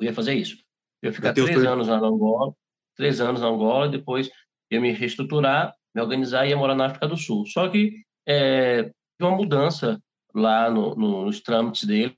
[0.00, 0.56] Eu ia fazer isso.
[1.02, 2.54] Eu ia ficar três anos na Angola,
[2.96, 4.30] três anos na Angola, depois
[4.70, 7.46] eu me reestruturar, me organizar e ia morar na África do Sul.
[7.46, 10.00] Só que é, uma mudança
[10.34, 12.14] lá no, no, nos trâmites dele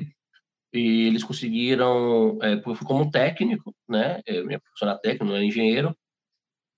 [0.72, 5.44] e eles conseguiram, é, eu fui como técnico, né, eu minha profissional técnico, não era
[5.44, 5.96] engenheiro,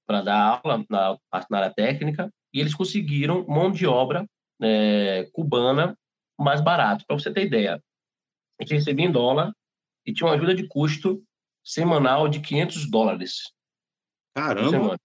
[0.06, 1.18] para dar aula na
[1.50, 4.26] na área técnica, e eles conseguiram mão de obra
[4.62, 5.96] é, cubana
[6.38, 7.04] mais barato.
[7.06, 7.82] Para você ter ideia,
[8.58, 9.52] a gente recebia em dólar
[10.06, 11.22] e tinha uma ajuda de custo
[11.62, 13.52] semanal de 500 dólares.
[14.34, 14.98] Caramba!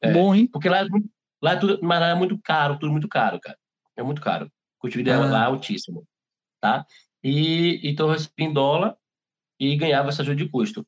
[0.00, 0.46] É, Bom, hein?
[0.46, 0.86] Porque lá, é
[1.42, 3.58] lá é tudo, mas lá é muito caro, tudo muito caro, cara.
[3.96, 4.46] É muito caro.
[4.46, 5.26] O custo de vida ah.
[5.26, 6.06] lá é altíssimo,
[6.60, 6.84] tá?
[7.22, 8.96] E então eu recebi em dólar
[9.58, 10.86] e ganhava essa ajuda de custo.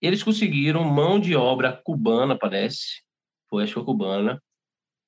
[0.00, 3.02] Eles conseguiram mão de obra cubana, parece,
[3.48, 4.42] foi acho que foi cubana,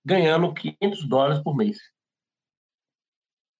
[0.04, 1.78] ganhando 500 dólares por mês.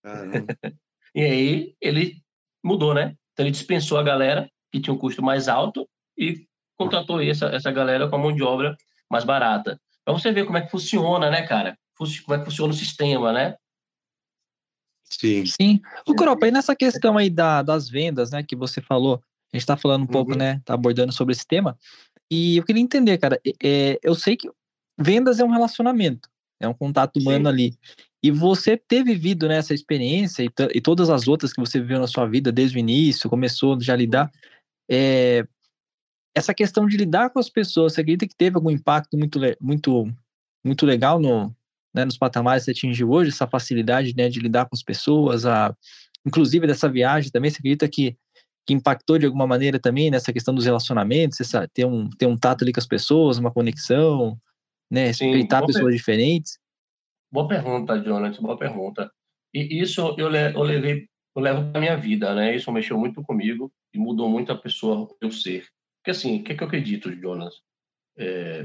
[1.14, 2.22] e aí ele
[2.62, 3.16] mudou, né?
[3.32, 7.70] Então ele dispensou a galera que tinha um custo mais alto e contratou essa, essa
[7.70, 8.76] galera com a mão de obra
[9.10, 9.80] mais barata.
[10.04, 11.78] Para você ver como é que funciona, né, cara?
[11.96, 13.56] Como é que funciona o sistema, né?
[15.04, 15.46] Sim.
[15.46, 15.80] Sim.
[16.06, 19.62] O Cropa, aí nessa questão aí da, das vendas, né, que você falou, a gente
[19.62, 20.10] está falando um uhum.
[20.10, 21.78] pouco, né, tá abordando sobre esse tema,
[22.30, 24.50] e eu queria entender, cara, é, eu sei que
[24.98, 26.28] vendas é um relacionamento,
[26.60, 27.52] é um contato humano Sim.
[27.52, 27.78] ali.
[28.22, 32.00] E você ter vivido nessa né, experiência e, e, todas as outras que você viveu
[32.00, 34.32] na sua vida desde o início, começou já a lidar,
[34.90, 35.46] é,
[36.34, 40.12] essa questão de lidar com as pessoas, você acredita que teve algum impacto muito, muito,
[40.64, 41.54] muito legal no,
[41.94, 45.46] né, nos patamares que você atingiu hoje, essa facilidade né, de lidar com as pessoas,
[45.46, 45.74] a,
[46.26, 48.16] inclusive dessa viagem também, você acredita que,
[48.66, 52.36] que impactou de alguma maneira também nessa questão dos relacionamentos, essa, ter, um, ter um
[52.36, 54.36] tato ali com as pessoas, uma conexão,
[54.90, 56.58] né, respeitar Sim, pessoas diferentes?
[57.32, 59.10] Boa pergunta, Jonathan, boa pergunta.
[59.52, 62.54] E isso eu, eu levei, eu levo para minha vida, né?
[62.54, 65.66] Isso mexeu muito comigo e mudou muito a pessoa eu ser.
[66.04, 67.62] Porque assim, o que, é que eu acredito, Jonas?
[68.18, 68.64] É...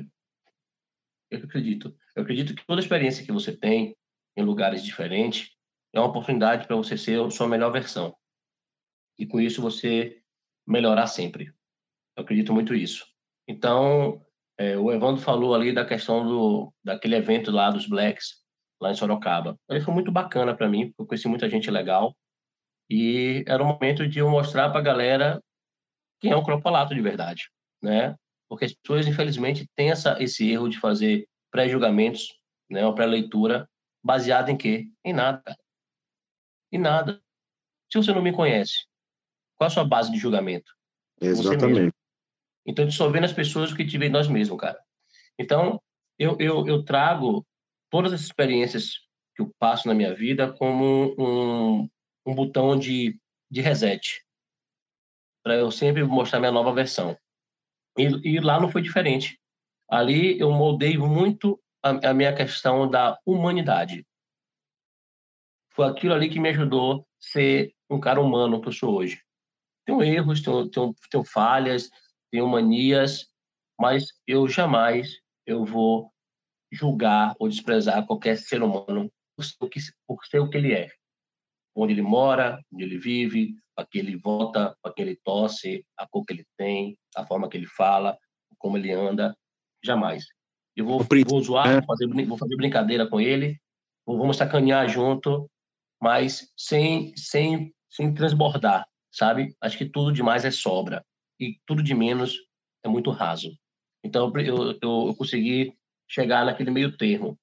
[1.32, 1.98] O é que eu acredito?
[2.14, 3.96] Eu acredito que toda experiência que você tem
[4.36, 5.50] em lugares diferentes
[5.94, 8.14] é uma oportunidade para você ser a sua melhor versão.
[9.18, 10.22] E com isso você
[10.68, 11.46] melhorar sempre.
[12.18, 13.08] Eu acredito muito isso.
[13.48, 14.22] Então,
[14.58, 18.44] é, o Evandro falou ali da questão do daquele evento lá dos Blacks
[18.82, 19.58] lá em Sorocaba.
[19.70, 22.14] Ele foi muito bacana para mim, eu conheci muita gente legal
[22.90, 25.42] e era o momento de eu mostrar para a galera
[26.20, 27.50] quem é um cropolato de verdade,
[27.82, 28.16] né?
[28.48, 32.38] Porque as pessoas, infelizmente, têm essa, esse erro de fazer pré-julgamentos,
[32.70, 33.70] né, uma pré-leitura
[34.04, 34.88] baseada em quê?
[35.04, 35.58] Em nada, cara.
[36.72, 37.22] Em nada.
[37.92, 38.86] Se você não me conhece,
[39.56, 40.72] qual a sua base de julgamento?
[41.22, 41.94] Exatamente.
[42.66, 44.80] Então, a gente só vê nas pessoas o que tive em nós mesmos, cara.
[45.38, 45.82] Então,
[46.18, 47.46] eu, eu, eu trago
[47.90, 49.00] todas as experiências
[49.36, 51.90] que eu passo na minha vida como um,
[52.26, 53.18] um botão de,
[53.50, 54.24] de reset,
[55.44, 57.18] para eu sempre mostrar minha nova versão.
[57.98, 59.40] E, e, lá não foi diferente.
[59.90, 64.06] Ali eu moldei muito a, a minha questão da humanidade.
[65.72, 69.22] Foi aquilo ali que me ajudou a ser um cara humano que eu sou hoje.
[69.86, 71.90] Tenho erros, tenho, tenho, tenho falhas,
[72.32, 73.28] tenho manias,
[73.80, 76.14] mas eu jamais eu vou
[76.72, 80.74] julgar ou desprezar qualquer ser humano por ser o que, por ser o que ele
[80.74, 80.99] é.
[81.76, 86.08] Onde ele mora, onde ele vive, a que ele vota, a que ele tosse, a
[86.08, 88.18] cor que ele tem, a forma que ele fala,
[88.58, 89.36] como ele anda,
[89.84, 90.26] jamais.
[90.76, 91.74] Eu vou, vou zoar, é.
[91.76, 93.58] vou, fazer, vou fazer brincadeira com ele,
[94.06, 95.50] vamos sacanear junto,
[96.02, 99.56] mas sem, sem, sem transbordar, sabe?
[99.62, 101.04] Acho que tudo demais é sobra
[101.40, 102.38] e tudo de menos
[102.84, 103.52] é muito raso.
[104.04, 105.74] Então eu, eu, eu consegui
[106.08, 107.38] chegar naquele meio termo.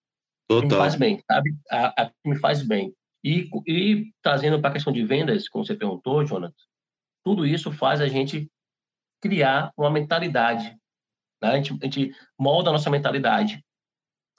[0.48, 0.68] Total.
[0.68, 1.56] Que me faz bem, sabe?
[1.70, 2.94] A, a, me faz bem.
[3.24, 6.54] E, e trazendo para a questão de vendas, como você perguntou, Jonathan,
[7.24, 8.50] tudo isso faz a gente
[9.20, 10.76] criar uma mentalidade.
[11.42, 11.50] Né?
[11.50, 13.64] A, gente, a gente molda a nossa mentalidade.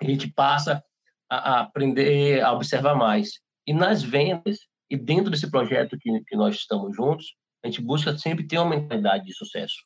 [0.02, 0.84] A gente passa
[1.30, 3.40] a, a aprender a observar mais.
[3.66, 4.60] E nas vendas,
[4.90, 8.70] e dentro desse projeto que, que nós estamos juntos, a gente busca sempre ter uma
[8.70, 9.84] mentalidade de sucesso.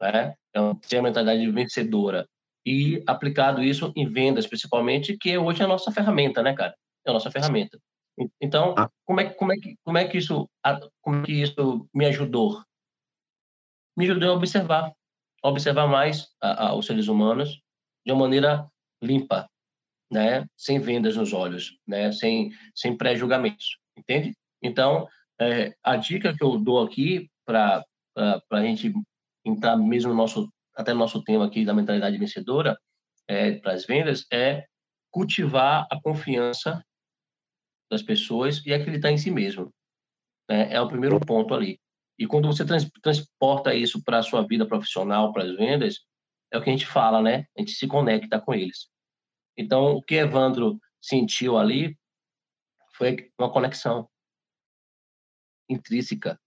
[0.00, 0.34] Né?
[0.54, 2.26] É ter uma mentalidade vencedora.
[2.64, 6.74] E aplicado isso em vendas, principalmente, que hoje é a nossa ferramenta, né, cara?
[7.06, 7.78] É a nossa ferramenta.
[8.40, 8.90] Então, ah.
[9.04, 10.48] como, é, como, é que, como, é que isso,
[11.00, 12.62] como é que isso me ajudou?
[13.96, 14.92] Me ajudou a observar,
[15.42, 17.60] a observar mais a, a, os seres humanos
[18.04, 18.68] de uma maneira
[19.02, 19.48] limpa,
[20.10, 20.46] né?
[20.56, 22.12] Sem vendas nos olhos, né?
[22.12, 24.34] Sem, sem pré-julgamentos, entende?
[24.62, 25.08] Então,
[25.40, 27.84] é, a dica que eu dou aqui para
[28.16, 28.92] a gente
[29.44, 32.78] entrar mesmo no nosso, até no nosso tema aqui da mentalidade vencedora
[33.26, 34.66] é, para as vendas é
[35.10, 36.84] cultivar a confiança
[37.90, 39.72] das pessoas e acreditar em si mesmo.
[40.48, 40.72] Né?
[40.72, 41.80] É o primeiro ponto ali.
[42.18, 46.00] E quando você trans, transporta isso para a sua vida profissional, para as vendas,
[46.52, 47.46] é o que a gente fala, né?
[47.56, 48.88] A gente se conecta com eles.
[49.56, 51.98] Então, o que Evandro sentiu ali
[52.94, 54.08] foi uma conexão
[55.68, 56.38] intrínseca.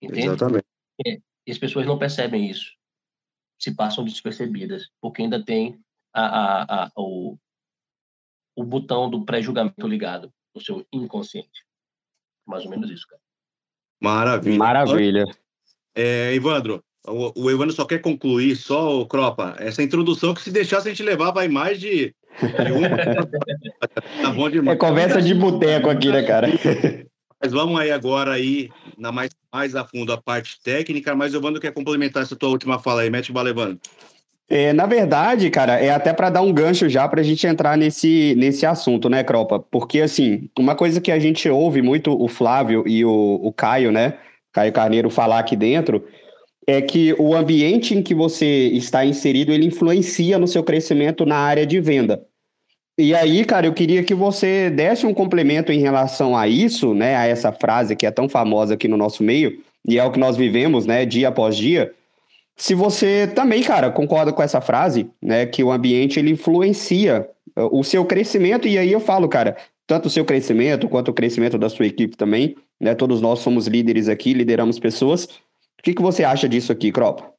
[0.00, 0.26] Entende?
[0.26, 0.66] Exatamente.
[1.06, 2.72] É, e as pessoas não percebem isso.
[3.60, 5.78] Se passam despercebidas, porque ainda tem
[6.14, 7.36] a, a, a, o,
[8.56, 11.64] o botão do pré-julgamento ligado no seu inconsciente.
[12.46, 13.20] Mais ou menos isso, cara.
[14.00, 14.58] Maravilha.
[14.58, 15.24] Maravilha.
[15.94, 20.50] É, Ivandro, o, o Evandro só quer concluir, só, o Cropa, essa introdução que se
[20.50, 22.88] deixasse a gente levar vai mais de, de uma.
[24.22, 24.76] tá bom demais.
[24.76, 26.48] É conversa de boteco aqui, né, cara?
[27.42, 31.60] Mas vamos aí agora aí na mais, mais a fundo a parte técnica, mas Evandro
[31.60, 33.80] quer complementar essa tua última fala aí, mete bala, Evandro.
[34.48, 37.76] É, na verdade, cara, é até para dar um gancho já para a gente entrar
[37.76, 39.58] nesse, nesse assunto, né, Cropa?
[39.58, 43.90] Porque, assim, uma coisa que a gente ouve muito o Flávio e o, o Caio,
[43.90, 44.14] né,
[44.52, 46.04] Caio Carneiro falar aqui dentro,
[46.66, 51.36] é que o ambiente em que você está inserido, ele influencia no seu crescimento na
[51.36, 52.22] área de venda.
[52.98, 57.16] E aí, cara, eu queria que você desse um complemento em relação a isso, né,
[57.16, 60.18] a essa frase que é tão famosa aqui no nosso meio, e é o que
[60.18, 61.92] nós vivemos, né, dia após dia,
[62.56, 67.78] se você também, cara, concorda com essa frase, né, que o ambiente ele influencia uh,
[67.78, 71.58] o seu crescimento, e aí eu falo, cara, tanto o seu crescimento quanto o crescimento
[71.58, 75.24] da sua equipe também, né, todos nós somos líderes aqui, lideramos pessoas.
[75.24, 77.32] O que, que você acha disso aqui, Cropa?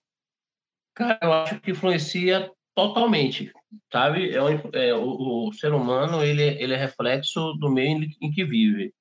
[0.96, 3.52] Cara, eu acho que influencia totalmente,
[3.92, 4.32] sabe?
[4.32, 8.94] É, é o, o, ser humano, ele, ele é reflexo do meio em que vive,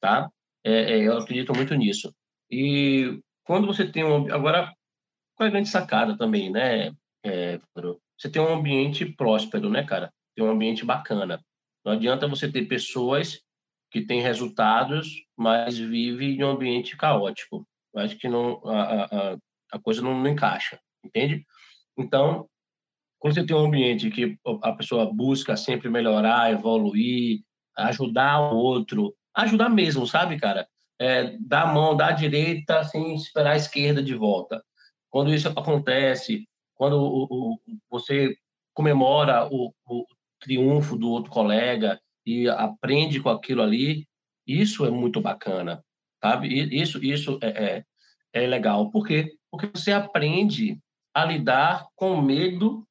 [0.00, 0.30] tá?
[0.64, 2.14] É, é, eu acredito muito nisso.
[2.50, 4.32] E quando você tem um...
[4.32, 4.72] Agora,
[5.38, 6.92] qual é a grande sacada também, né,
[7.24, 7.60] é,
[8.18, 10.12] Você tem um ambiente próspero, né, cara?
[10.34, 11.40] Tem um ambiente bacana.
[11.84, 13.40] Não adianta você ter pessoas
[13.90, 17.64] que têm resultados, mas vive em um ambiente caótico.
[17.94, 19.36] Eu acho que não, a, a,
[19.72, 21.44] a coisa não, não encaixa, entende?
[21.96, 22.48] Então,
[23.20, 27.42] quando você tem um ambiente que a pessoa busca sempre melhorar, evoluir,
[27.76, 30.68] ajudar o outro, ajudar mesmo, sabe, cara?
[31.00, 34.62] É, dar a mão, dar a direita sem esperar a esquerda de volta.
[35.10, 37.58] Quando isso acontece, quando o, o,
[37.90, 38.36] você
[38.74, 40.06] comemora o, o
[40.40, 44.06] triunfo do outro colega e aprende com aquilo ali,
[44.46, 45.82] isso é muito bacana,
[46.22, 46.48] sabe?
[46.74, 47.84] Isso, isso é, é,
[48.32, 48.90] é legal.
[48.90, 49.34] Por quê?
[49.50, 50.78] Porque você aprende
[51.14, 52.86] a lidar com o medo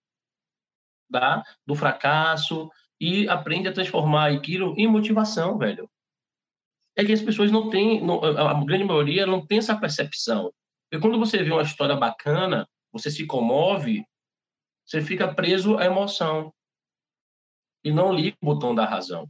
[1.09, 2.69] da, do fracasso
[2.99, 5.89] e aprende a transformar aquilo em motivação, velho.
[6.95, 8.01] É que as pessoas não têm,
[8.37, 10.51] a grande maioria não tem essa percepção.
[10.89, 14.05] Porque quando você vê uma história bacana, você se comove,
[14.85, 16.53] você fica preso à emoção
[17.83, 19.29] e não liga o botão da razão.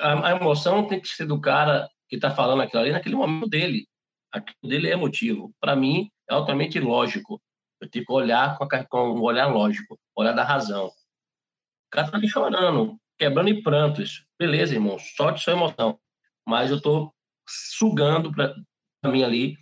[0.00, 3.86] A, emoção tem que ser do cara que está falando aquilo ali naquele momento dele.
[4.32, 5.54] Aquilo dele é emotivo.
[5.60, 7.40] Para mim, é altamente lógico.
[7.80, 10.86] Eu tenho que olhar com, a, com um olhar lógico, olhar da razão.
[10.88, 14.26] O cara está aqui chorando, quebrando em prantos.
[14.38, 15.98] Beleza, irmão, sorte sua emoção.
[16.46, 17.14] Mas eu estou
[17.48, 18.54] sugando para
[19.10, 19.56] mim ali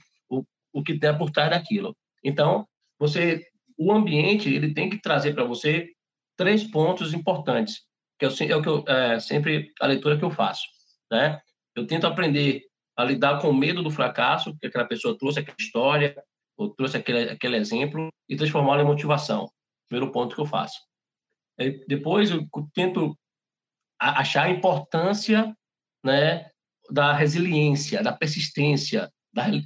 [0.72, 1.96] o que tem por trás daquilo.
[2.22, 2.66] Então,
[2.98, 3.44] você,
[3.76, 5.88] o ambiente, ele tem que trazer para você
[6.36, 7.82] três pontos importantes,
[8.18, 10.64] que é o que eu, é, sempre a leitura que eu faço,
[11.10, 11.40] né?
[11.74, 12.62] Eu tento aprender
[12.96, 16.20] a lidar com o medo do fracasso, que aquela pessoa trouxe aquela história,
[16.56, 19.48] ou trouxe aquele, aquele exemplo, e transformá-lo em motivação.
[19.88, 20.80] Primeiro ponto que eu faço.
[21.86, 23.16] Depois eu tento
[23.98, 25.56] achar a importância
[26.04, 26.50] né,
[26.90, 29.10] da resiliência, da persistência,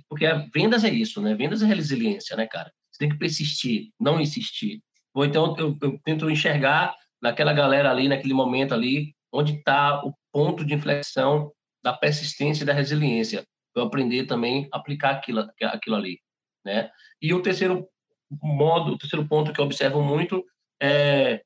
[0.08, 1.34] porque vendas é isso, né?
[1.34, 2.72] Vendas é resiliência, né, cara?
[2.90, 4.82] Você tem que persistir, não insistir.
[5.14, 10.14] Ou então eu, eu tento enxergar naquela galera ali, naquele momento ali, onde está o
[10.32, 11.52] ponto de inflexão
[11.82, 13.46] da persistência e da resiliência.
[13.74, 16.20] Eu aprender também a aplicar aquilo, aquilo ali,
[16.64, 16.90] né?
[17.20, 17.88] E o terceiro
[18.42, 20.44] modo, o terceiro ponto que eu observo muito
[20.80, 21.42] é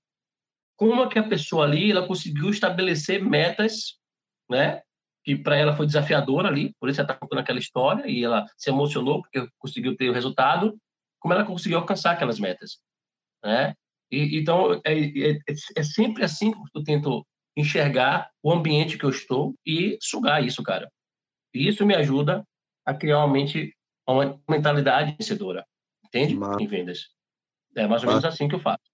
[0.76, 3.98] como é que a pessoa ali ela conseguiu estabelecer metas,
[4.50, 4.82] né?
[5.26, 8.46] Que para ela foi desafiadora ali, por isso ela está contando aquela história e ela
[8.56, 10.78] se emocionou porque conseguiu ter o resultado.
[11.18, 12.78] Como ela conseguiu alcançar aquelas metas,
[13.44, 13.74] né?
[14.10, 15.38] E, então é, é,
[15.76, 20.62] é sempre assim que eu tento enxergar o ambiente que eu estou e sugar isso,
[20.62, 20.88] cara.
[21.52, 22.44] E isso me ajuda
[22.84, 23.74] a criar uma mente,
[24.06, 25.66] uma mentalidade vencedora,
[26.04, 26.36] entende?
[26.36, 26.60] Mas...
[26.60, 27.08] Em vendas.
[27.74, 28.84] É mais ou menos assim que eu faço.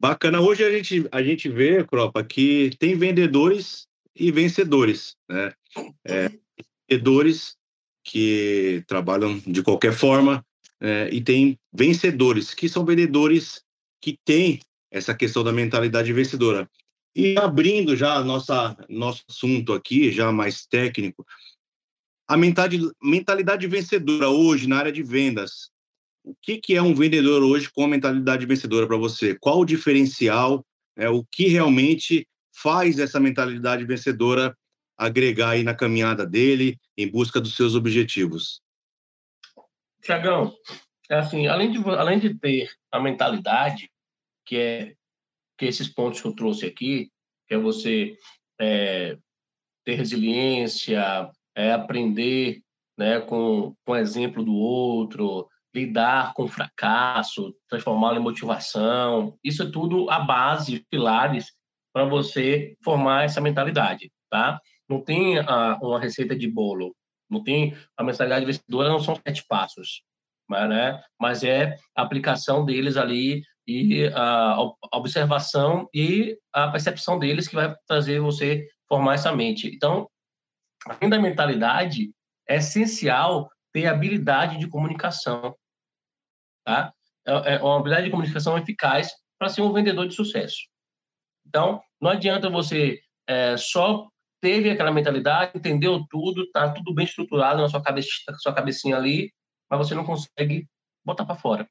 [0.00, 0.40] Bacana.
[0.40, 5.52] Hoje a gente, a gente vê, Cropa, que tem vendedores e vencedores, né?
[6.04, 6.30] É,
[6.88, 7.56] vendedores
[8.04, 10.44] que trabalham de qualquer forma
[10.80, 13.62] é, e tem vencedores, que são vendedores
[14.00, 14.60] que têm
[14.90, 16.68] essa questão da mentalidade vencedora.
[17.14, 21.26] E abrindo já nossa, nosso assunto aqui, já mais técnico,
[22.26, 25.70] a mentalidade, mentalidade vencedora hoje na área de vendas,
[26.22, 29.34] o que, que é um vendedor hoje com a mentalidade vencedora para você?
[29.34, 30.64] Qual o diferencial?
[30.96, 32.26] É, o que realmente
[32.62, 34.56] faz essa mentalidade vencedora
[34.96, 38.60] agregar aí na caminhada dele em busca dos seus objetivos?
[40.02, 40.54] Tiagão,
[41.08, 43.90] é assim, além de, além de ter a mentalidade,
[44.44, 44.94] que é
[45.56, 47.10] que esses pontos que eu trouxe aqui,
[47.48, 48.16] que é você
[48.60, 49.18] é,
[49.84, 52.60] ter resiliência, é aprender
[52.96, 59.36] né, com, com o exemplo do outro, lidar com fracasso, transformá-lo em motivação.
[59.42, 61.57] Isso é tudo a base, pilares
[61.92, 64.60] para você formar essa mentalidade, tá?
[64.88, 66.94] Não tem a, uma receita de bolo,
[67.30, 70.02] não tem a mentalidade vencedora, não são sete passos,
[70.48, 71.02] mas, né?
[71.20, 74.56] Mas é a aplicação deles ali e a
[74.94, 79.68] observação e a percepção deles que vai trazer você formar essa mente.
[79.68, 80.08] Então,
[80.86, 82.10] além da mentalidade,
[82.48, 85.54] é essencial ter habilidade de comunicação.
[86.64, 86.92] Tá?
[87.26, 90.56] É, é uma habilidade de comunicação eficaz para ser um vendedor de sucesso.
[91.48, 94.06] Então, não adianta você é, só
[94.40, 99.32] teve aquela mentalidade, entendeu tudo, tá tudo bem estruturado na sua cabeça, sua cabecinha ali,
[99.70, 100.68] mas você não consegue
[101.04, 101.68] botar para fora.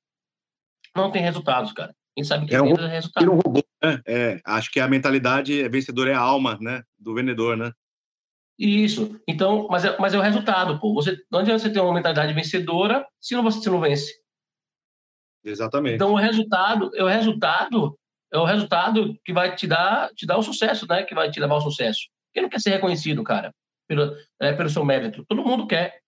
[0.96, 1.92] Não tem resultados, cara.
[1.92, 3.32] A gente sabe que é um, é resultado.
[3.32, 4.02] Um robô, né?
[4.08, 7.72] é, acho que a mentalidade vencedora é a alma, né, do vendedor, né?
[8.58, 9.22] Isso.
[9.28, 10.96] Então, mas é, mas é o resultado, pô.
[10.96, 14.12] Você, não adianta você ter uma mentalidade vencedora se não você não vence.
[15.44, 15.96] Exatamente.
[15.96, 17.98] Então, o resultado, é o resultado,
[18.32, 21.04] é o resultado que vai te dar, te dar o sucesso, né?
[21.04, 22.08] Que vai te levar ao sucesso.
[22.34, 23.54] Quem não quer ser reconhecido, cara,
[23.88, 25.26] pelo, é, pelo seu mérito?
[25.28, 26.02] Todo mundo quer.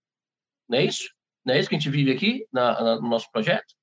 [0.67, 1.09] Não é isso?
[1.45, 3.74] Não é isso que a gente vive aqui na, na, no nosso projeto?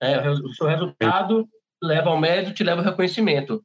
[0.00, 1.48] É, o seu resultado
[1.82, 3.64] leva ao mérito, te leva ao reconhecimento.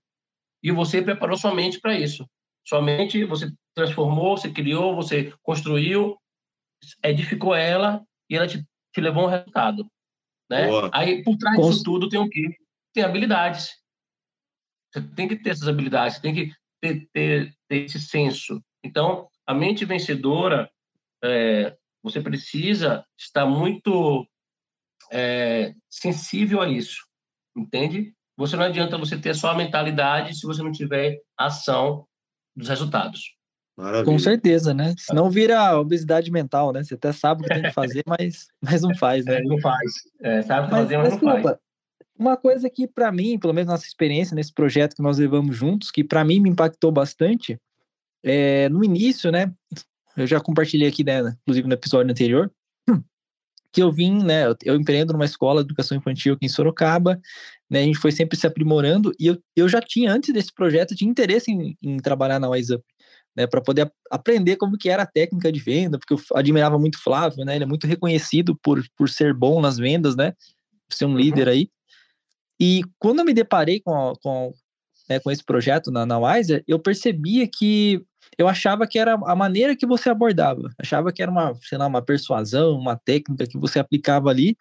[0.63, 2.27] E você preparou sua mente para isso.
[2.65, 6.17] Sua mente, você transformou, você criou, você construiu,
[7.03, 8.63] edificou ela e ela te,
[8.93, 9.85] te levou a um resultado.
[10.49, 10.67] Né?
[10.93, 12.55] Aí, por trás disso tudo, tem o quê?
[12.93, 13.82] Tem habilidades.
[14.93, 18.63] Você tem que ter essas habilidades, você tem que ter, ter, ter esse senso.
[18.83, 20.69] Então, a mente vencedora,
[21.23, 24.27] é, você precisa estar muito
[25.11, 27.01] é, sensível a isso,
[27.57, 28.13] entende?
[28.37, 32.05] Você não adianta você ter só a mentalidade se você não tiver ação
[32.55, 33.35] dos resultados.
[33.75, 34.05] Maravilha.
[34.05, 34.93] Com certeza, né?
[34.97, 36.83] Senão vira obesidade mental, né?
[36.83, 39.37] Você até sabe o que tem que fazer, mas, mas não faz, né?
[39.37, 39.91] É, não faz.
[40.21, 41.57] É, sabe mas, fazer, mas, mas não faz.
[42.17, 45.91] Uma coisa que, para mim, pelo menos nossa experiência nesse projeto que nós levamos juntos,
[45.91, 47.59] que para mim me impactou bastante,
[48.23, 49.51] é, no início, né?
[50.15, 52.51] Eu já compartilhei aqui, né, inclusive no episódio anterior,
[53.73, 54.43] que eu vim, né?
[54.63, 57.19] Eu empreendo numa escola de educação infantil aqui em Sorocaba,
[57.69, 57.79] né?
[57.79, 61.09] A gente foi sempre se aprimorando e eu, eu já tinha, antes desse projeto, tinha
[61.09, 62.85] interesse em, em trabalhar na Wise Up
[63.35, 66.95] né, para poder aprender como que era a técnica de venda, porque eu admirava muito
[66.95, 70.33] o Flávio, né, ele é muito reconhecido por, por ser bom nas vendas, né,
[70.89, 71.17] ser um uhum.
[71.17, 71.69] líder aí.
[72.59, 74.53] E quando eu me deparei com, a, com,
[75.09, 78.01] né, com esse projeto na, na Wiser, eu percebia que
[78.37, 80.69] eu achava que era a maneira que você abordava.
[80.79, 84.57] Achava que era uma, sei lá, uma persuasão, uma técnica que você aplicava ali,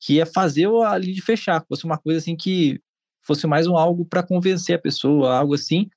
[0.00, 2.80] que ia fazer a de fechar, fosse uma coisa assim que
[3.22, 5.88] fosse mais um algo para convencer a pessoa, algo assim.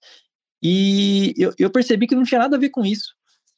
[0.62, 3.14] E eu, eu percebi que não tinha nada a ver com isso,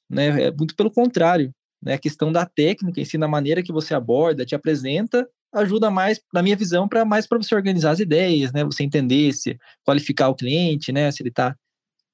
[0.09, 0.45] né?
[0.45, 1.93] É muito pelo contrário, né?
[1.95, 6.19] A questão da técnica em si, da maneira que você aborda, te apresenta, ajuda mais,
[6.33, 8.63] na minha visão, para mais para você organizar as ideias, né?
[8.63, 11.11] Você entender se qualificar o cliente, né?
[11.11, 11.55] Se ele está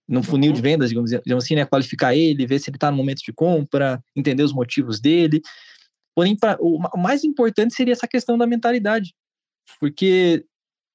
[0.08, 0.56] no funil uhum.
[0.56, 1.66] de vendas, digamos, assim, né?
[1.66, 5.42] Qualificar ele, ver se ele está no momento de compra, entender os motivos dele.
[6.16, 9.14] Porém, pra, o, o mais importante seria essa questão da mentalidade,
[9.80, 10.46] porque,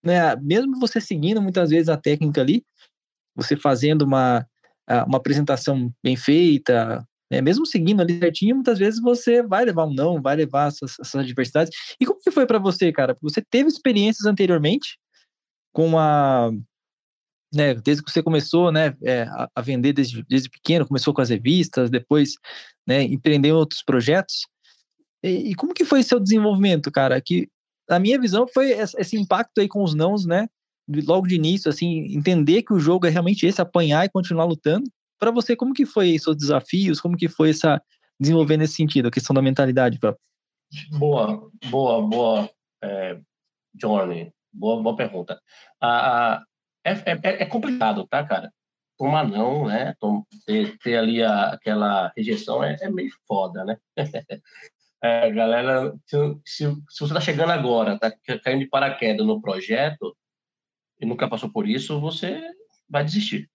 [0.05, 0.36] né?
[0.36, 2.64] Mesmo você seguindo muitas vezes a técnica ali,
[3.34, 4.47] você fazendo uma
[5.07, 7.41] uma apresentação bem feita, né?
[7.41, 11.16] mesmo seguindo ali certinho, muitas vezes você vai levar um não, vai levar essas, essas
[11.16, 11.77] adversidades.
[12.01, 13.16] E como que foi para você, cara?
[13.22, 14.99] Você teve experiências anteriormente
[15.72, 16.51] com a
[17.55, 21.22] né, desde que você começou, né, é, a, a, vender desde, desde pequeno, começou com
[21.22, 22.35] as revistas, depois,
[22.87, 24.47] né, empreendeu em outros projetos.
[25.22, 27.20] E, e, como que foi seu desenvolvimento, cara?
[27.20, 27.49] Que
[27.89, 30.49] a minha visão foi esse impacto aí com os nãos, né,
[30.89, 34.89] logo de início, assim, entender que o jogo é realmente esse, apanhar e continuar lutando.
[35.18, 37.00] Para você, como que foi seus desafios?
[37.00, 37.80] Como que foi essa
[38.18, 39.98] desenvolver nesse sentido, a questão da mentalidade.
[40.98, 42.50] Boa, boa, boa,
[42.82, 43.20] é,
[43.74, 44.32] Johnny.
[44.52, 45.40] Boa, boa pergunta.
[45.80, 46.42] A,
[46.84, 48.52] é, é, é, complicado, tá, cara?
[48.96, 49.94] Tomar não, né?
[50.46, 53.76] Ter, ter ali a, aquela rejeição é, é, meio foda, né?
[55.02, 56.16] é, galera, se,
[56.88, 58.10] se, você tá chegando agora, tá
[58.42, 60.16] caindo de paraquedas no projeto
[60.98, 62.40] e nunca passou por isso, você
[62.88, 63.50] vai desistir.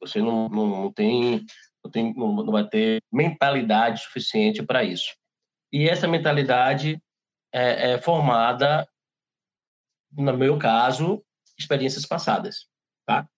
[0.00, 1.44] Você não, não, não tem,
[1.84, 5.14] não, tem não, não vai ter mentalidade suficiente para isso.
[5.72, 7.00] E essa mentalidade
[7.52, 8.88] é, é formada,
[10.12, 11.22] no meu caso,
[11.58, 12.66] experiências passadas,
[13.06, 13.28] tá?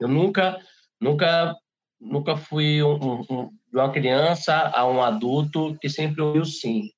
[0.00, 0.58] Eu nunca,
[1.00, 1.56] nunca,
[2.00, 6.90] nunca fui um, um, um, uma criança a um adulto que sempre ouviu sim.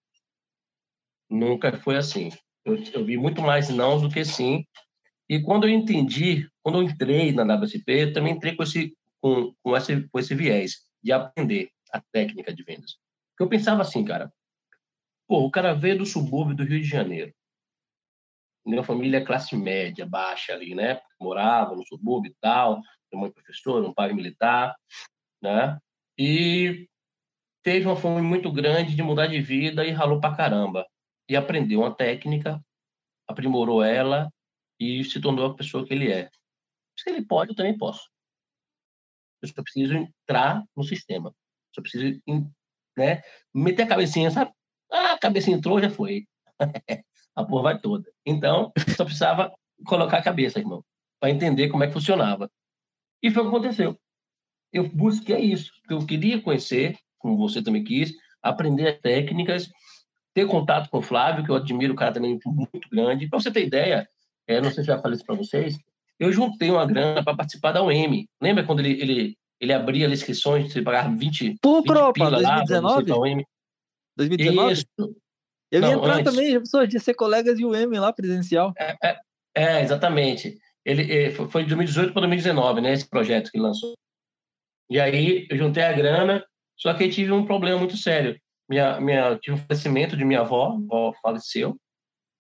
[1.29, 2.31] Nunca foi assim.
[2.65, 4.65] Eu, eu vi muito mais não do que sim.
[5.29, 9.55] E quando eu entendi, quando eu entrei na WSP, eu também entrei com esse, com,
[9.63, 12.97] com esse, com esse viés de aprender a técnica de vendas.
[13.31, 14.33] Porque eu pensava assim, cara,
[15.29, 17.33] pô, o cara veio do subúrbio do Rio de Janeiro
[18.67, 21.01] minha família é classe média, baixa ali, né?
[21.21, 22.81] Morava no subúrbio e tal,
[23.13, 24.75] minha mãe professora, um pai militar,
[25.41, 25.79] né?
[26.19, 26.89] E
[27.63, 30.85] teve uma fome muito grande de mudar de vida e ralou pra caramba.
[31.29, 32.61] E aprendeu uma técnica,
[33.29, 34.29] aprimorou ela
[34.81, 36.29] e se tornou a pessoa que ele é.
[36.97, 38.09] Se ele pode, eu também posso.
[39.43, 41.35] Eu só preciso entrar no sistema.
[41.75, 42.21] Só preciso
[42.97, 43.23] né,
[43.55, 44.53] meter a cabecinha, sabe?
[44.91, 46.27] Ah, a cabecinha entrou, já foi.
[47.37, 48.11] a porra vai toda.
[48.25, 49.53] Então, só precisava
[49.85, 50.83] colocar a cabeça, irmão,
[51.21, 52.51] para entender como é que funcionava.
[53.23, 53.99] E foi o que aconteceu.
[54.73, 59.71] Eu busquei isso, porque eu queria conhecer, como você também quis, aprender as técnicas,
[60.35, 63.29] ter contato com o Flávio, que eu admiro o cara também muito grande.
[63.29, 64.09] Para você ter ideia,
[64.47, 65.79] é, não sei se já falei isso para vocês,
[66.19, 68.27] eu juntei uma grana para participar da UEM.
[68.41, 72.31] Lembra quando ele, ele, ele abria as inscrições, você pagava 20, Pô, 20 Cropa, pila
[72.31, 73.11] 2019?
[73.11, 73.45] lá
[74.17, 74.73] 2019?
[74.73, 74.87] Isso.
[75.71, 76.33] Eu não, ia entrar antes.
[76.33, 78.73] também, pessoas de ser colegas de UM lá presencial.
[78.79, 79.19] É, é,
[79.55, 80.59] é exatamente.
[80.85, 82.93] Ele, é, foi de 2018 para 2019, né?
[82.93, 83.95] Esse projeto que lançou.
[84.89, 86.45] E aí eu juntei a grana,
[86.77, 88.41] só que tive um problema muito sério.
[88.69, 91.77] Minha, minha, tive um falecimento de minha avó, a avó faleceu.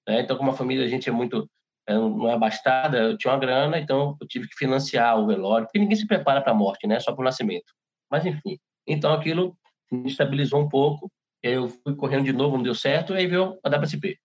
[0.09, 0.21] Né?
[0.21, 1.49] Então, como a família a gente é muito
[1.89, 5.79] não é abastada, eu tinha uma grana, então eu tive que financiar o velório, porque
[5.79, 6.99] ninguém se prepara para a morte, né?
[7.01, 7.73] Só para o nascimento.
[8.11, 9.57] Mas enfim, então aquilo
[9.91, 11.11] me estabilizou um pouco
[11.43, 14.19] eu fui correndo de novo, não deu certo, e aí veio a WSP,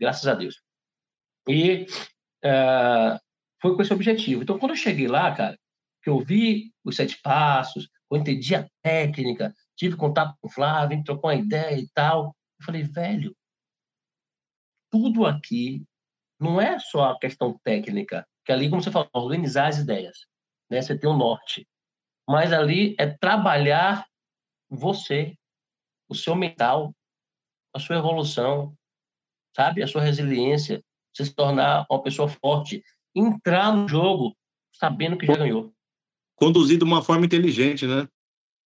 [0.00, 0.62] graças a Deus.
[1.48, 1.86] E
[2.44, 3.18] uh,
[3.60, 4.42] foi com esse objetivo.
[4.42, 5.58] Então, quando eu cheguei lá, cara,
[6.02, 11.02] que eu vi os sete passos, eu entendi a técnica, tive contato com o Flávio,
[11.04, 13.34] trocou uma ideia e tal, eu falei, velho,
[14.90, 15.84] tudo aqui
[16.40, 20.26] não é só a questão técnica, que ali, como você falou, organizar as ideias,
[20.70, 20.80] né?
[20.80, 21.66] Você tem um norte.
[22.28, 24.06] Mas ali é trabalhar
[24.68, 25.34] você,
[26.08, 26.94] o seu mental,
[27.74, 28.74] a sua evolução,
[29.56, 29.82] sabe?
[29.82, 30.82] A sua resiliência,
[31.12, 32.82] você se tornar uma pessoa forte,
[33.14, 34.36] entrar no jogo
[34.72, 35.72] sabendo que já ganhou.
[36.36, 38.06] Conduzido de uma forma inteligente, né?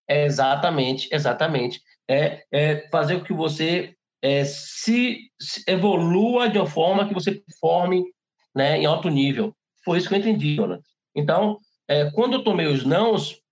[0.07, 1.81] É exatamente, exatamente.
[2.09, 7.33] É, é fazer com que você é, se, se, evolua de uma forma que você
[7.33, 8.05] performe
[8.55, 9.55] né, em alto nível.
[9.85, 10.83] Foi isso que eu entendi, Jonathan.
[11.15, 11.59] Então,
[11.89, 13.43] é, quando eu tomei os nãos,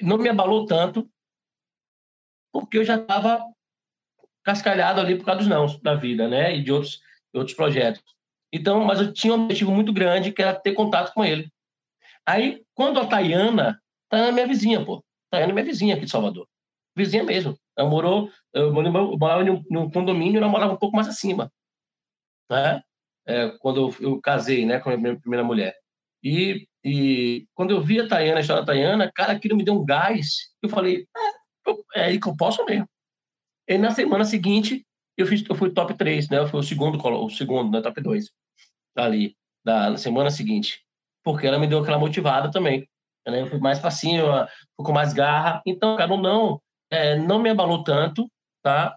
[0.00, 1.08] não me abalou tanto,
[2.52, 3.40] porque eu já estava
[4.42, 6.56] cascalhado ali por causa dos não da vida, né?
[6.56, 7.00] E de outros,
[7.32, 8.02] outros projetos.
[8.52, 11.50] Então, mas eu tinha um objetivo muito grande, que era ter contato com ele.
[12.24, 15.04] Aí, quando a Tayana, Tayana é minha vizinha, pô.
[15.30, 16.48] Tayana é minha vizinha aqui de Salvador.
[16.96, 17.56] Vizinha mesmo.
[17.76, 21.52] Ela morou, eu morava em um condomínio, ela morava um pouco mais acima.
[22.50, 22.82] Né?
[23.26, 25.74] É, quando eu, eu, casei, né, com a minha primeira mulher.
[26.22, 29.74] E, e quando eu vi a Tayana, a história da Tayana, cara, aquilo me deu
[29.74, 30.52] um gás.
[30.62, 32.88] Eu falei, é, eu, é aí que eu posso mesmo.
[33.68, 36.38] E na semana seguinte, eu, fiz, eu fui top 3, né?
[36.38, 37.82] Eu fui o segundo, o segundo, né?
[37.82, 38.30] Top 2
[38.96, 40.80] ali, da na semana seguinte.
[41.24, 42.88] Porque ela me deu aquela motivada também.
[43.26, 43.42] Né?
[43.42, 45.60] Eu fui mais para cima, fui com mais garra.
[45.66, 46.60] Então, cara, não,
[46.90, 48.30] é, não me abalou tanto,
[48.62, 48.96] tá?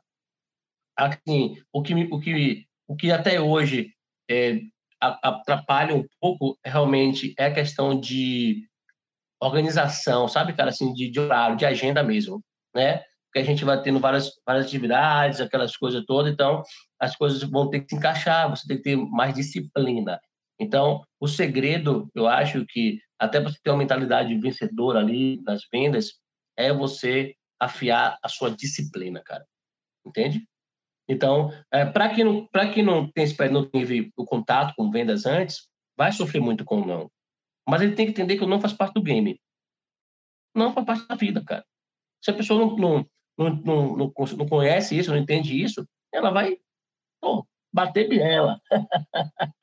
[0.98, 3.94] Assim, o que, o que, o que até hoje
[4.30, 4.60] é,
[5.00, 8.68] atrapalha um pouco realmente é a questão de
[9.42, 12.44] organização, sabe, cara, assim, de, de horário, de agenda mesmo,
[12.76, 13.02] né?
[13.26, 16.64] Porque a gente vai tendo várias, várias atividades, aquelas coisas todas, então
[17.00, 20.20] as coisas vão ter que se encaixar, você tem que ter mais disciplina.
[20.60, 25.62] Então, o segredo, eu acho que, até para você ter uma mentalidade vencedora ali nas
[25.72, 26.16] vendas,
[26.58, 29.45] é você afiar a sua disciplina, cara.
[30.05, 30.47] Entende?
[31.07, 35.68] Então, é, para quem, não, quem não, tem, não teve o contato com vendas antes,
[35.97, 37.12] vai sofrer muito com o não.
[37.68, 39.39] Mas ele tem que entender que o não faz parte do game.
[40.55, 41.66] Não faz parte da vida, cara.
[42.24, 46.57] Se a pessoa não, não, não, não, não, conhece isso, não entende isso, ela vai
[47.20, 48.62] pô, bater biela.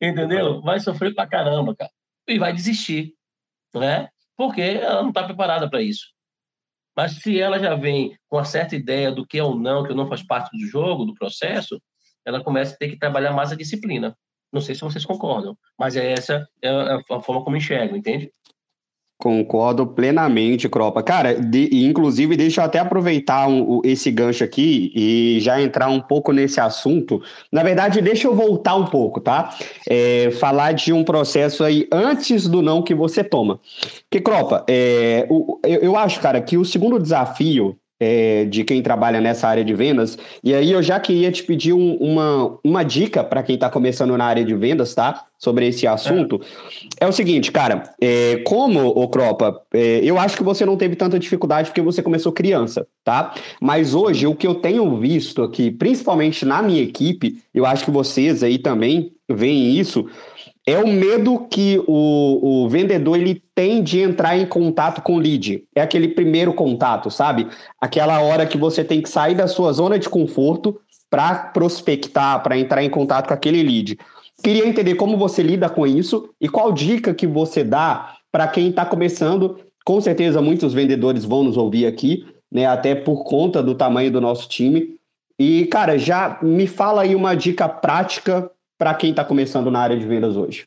[0.00, 0.60] Entendeu?
[0.60, 1.90] Vai sofrer pra caramba, cara.
[2.28, 3.14] E vai desistir,
[3.74, 4.08] né?
[4.36, 6.12] Porque ela não está preparada para isso.
[7.00, 9.94] Mas se ela já vem com uma certa ideia do que é ou não, que
[9.94, 11.80] não faz parte do jogo, do processo,
[12.26, 14.14] ela começa a ter que trabalhar mais a disciplina.
[14.52, 18.30] Não sei se vocês concordam, mas é essa é a forma como enxergo, entende?
[19.20, 21.02] Concordo plenamente, Cropa.
[21.02, 26.00] Cara, de, inclusive, deixa eu até aproveitar um, esse gancho aqui e já entrar um
[26.00, 27.22] pouco nesse assunto.
[27.52, 29.54] Na verdade, deixa eu voltar um pouco, tá?
[29.86, 33.60] É, falar de um processo aí antes do não que você toma.
[34.10, 38.82] Que, Cropa, é, o, eu, eu acho, cara, que o segundo desafio é, de quem
[38.82, 40.16] trabalha nessa área de vendas.
[40.42, 44.16] E aí eu já queria te pedir um, uma, uma dica para quem está começando
[44.16, 45.26] na área de vendas, tá?
[45.38, 46.40] Sobre esse assunto.
[46.98, 50.76] É, é o seguinte, cara, é, como, o Cropa, é, eu acho que você não
[50.76, 53.34] teve tanta dificuldade porque você começou criança, tá?
[53.60, 57.90] Mas hoje, o que eu tenho visto aqui, principalmente na minha equipe, eu acho que
[57.90, 60.06] vocês aí também veem isso,
[60.70, 65.18] é o medo que o, o vendedor ele tem de entrar em contato com o
[65.18, 65.64] lead.
[65.74, 67.48] É aquele primeiro contato, sabe?
[67.80, 72.58] Aquela hora que você tem que sair da sua zona de conforto para prospectar, para
[72.58, 73.98] entrar em contato com aquele lead.
[74.42, 78.70] Queria entender como você lida com isso e qual dica que você dá para quem
[78.70, 79.58] está começando.
[79.84, 82.66] Com certeza muitos vendedores vão nos ouvir aqui, né?
[82.66, 84.96] Até por conta do tamanho do nosso time.
[85.38, 88.50] E, cara, já me fala aí uma dica prática
[88.80, 90.66] para quem está começando na área de vendas hoje?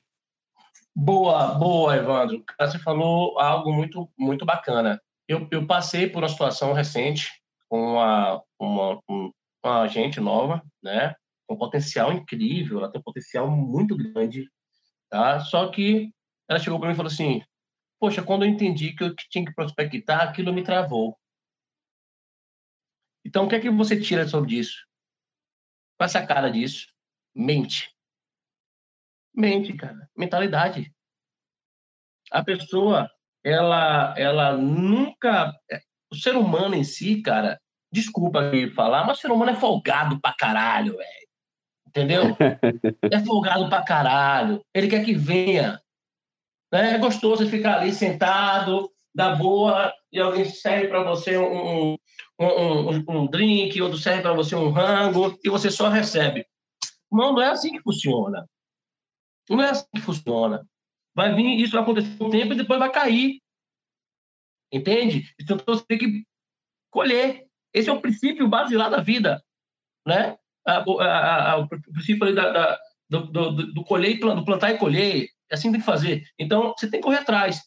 [0.96, 2.44] Boa, boa, Evandro.
[2.62, 5.02] Você falou algo muito, muito bacana.
[5.28, 7.28] Eu, eu passei por uma situação recente
[7.68, 11.16] com uma, uma, uma agente nova, né?
[11.48, 14.48] Com potencial incrível, ela tem um potencial muito grande,
[15.10, 15.40] tá?
[15.40, 16.12] Só que
[16.48, 17.42] ela chegou para mim e falou assim:
[18.00, 21.18] Poxa, quando eu entendi que eu tinha que prospectar, aquilo me travou.
[23.26, 24.86] Então, o que é que você tira sobre isso?
[26.00, 26.86] É essa cara disso?
[27.34, 27.93] Mente.
[29.36, 30.10] Mente, cara.
[30.16, 30.92] Mentalidade.
[32.32, 33.10] A pessoa,
[33.44, 35.54] ela, ela nunca.
[35.72, 35.82] É,
[36.12, 37.60] o ser humano em si, cara,
[37.92, 41.28] desculpa aqui falar, mas o ser humano é folgado pra caralho, velho.
[41.88, 42.24] Entendeu?
[43.12, 44.64] é folgado pra caralho.
[44.74, 45.80] Ele quer que venha.
[46.72, 46.96] Né?
[46.96, 51.98] É gostoso ficar ali sentado, da boa, e alguém serve para você um, um,
[52.40, 56.46] um, um, drink, outro serve para você um rango, e você só recebe.
[57.12, 58.48] Não, não é assim que funciona.
[59.50, 60.68] Não é assim que funciona.
[61.16, 63.42] Vai vir, isso vai acontecer um tempo e depois vai cair.
[64.72, 65.34] Entende?
[65.40, 66.26] Então você tem que
[66.90, 67.46] colher.
[67.74, 69.44] Esse é o princípio basilar da vida.
[70.08, 70.38] Né?
[71.58, 72.80] O princípio da, da,
[73.10, 75.28] do, do, do, colher, do plantar e colher.
[75.52, 76.28] É assim tem que fazer.
[76.40, 77.62] Então, você tem que correr atrás.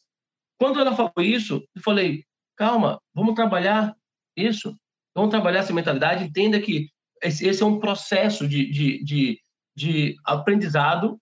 [0.58, 2.24] Quando ela falou isso, eu falei,
[2.56, 3.94] calma, vamos trabalhar
[4.36, 4.76] isso.
[5.14, 6.24] Vamos trabalhar essa mentalidade.
[6.24, 6.88] Entenda que
[7.22, 9.40] esse, é um processo de, de, de,
[9.76, 11.20] de aprendizado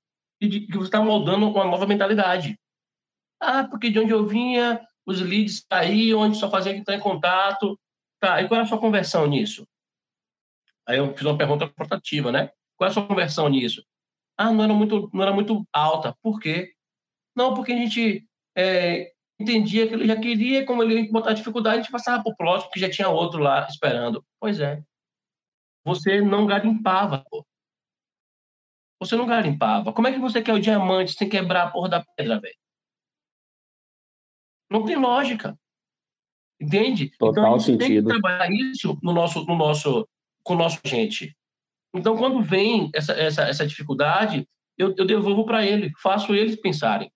[0.49, 2.59] de que você está moldando uma nova mentalidade.
[3.40, 7.78] Ah, porque de onde eu vinha, os leads saíam, onde só fazia entrar em contato.
[8.20, 9.66] Tá, e qual é a sua conversão nisso?
[10.86, 12.51] Aí eu fiz uma pergunta portativa, né?
[12.76, 13.84] Qual é a sua conversão nisso?
[14.36, 16.16] Ah, não era muito, não era muito alta.
[16.22, 16.72] Por quê?
[17.36, 18.26] Não, porque a gente
[18.57, 22.32] é, entendia que ele já queria, como ele ia botar dificuldade, a gente passava para
[22.32, 24.24] o próximo, que já tinha outro lá esperando.
[24.40, 24.82] Pois é.
[25.84, 27.45] Você não garimpava, pô.
[29.05, 29.92] Você não garimpava.
[29.92, 32.57] Como é que você quer o diamante sem quebrar a porra da pedra, velho?
[34.70, 35.59] Não tem lógica.
[36.61, 37.11] Entende?
[37.18, 38.09] Total então, a gente sentido.
[38.09, 40.09] tem que trabalhar isso no nosso, no nosso,
[40.42, 41.36] com o nosso gente.
[41.94, 44.48] Então, quando vem essa, essa, essa dificuldade,
[44.78, 47.12] eu, eu devolvo para ele, faço eles pensarem,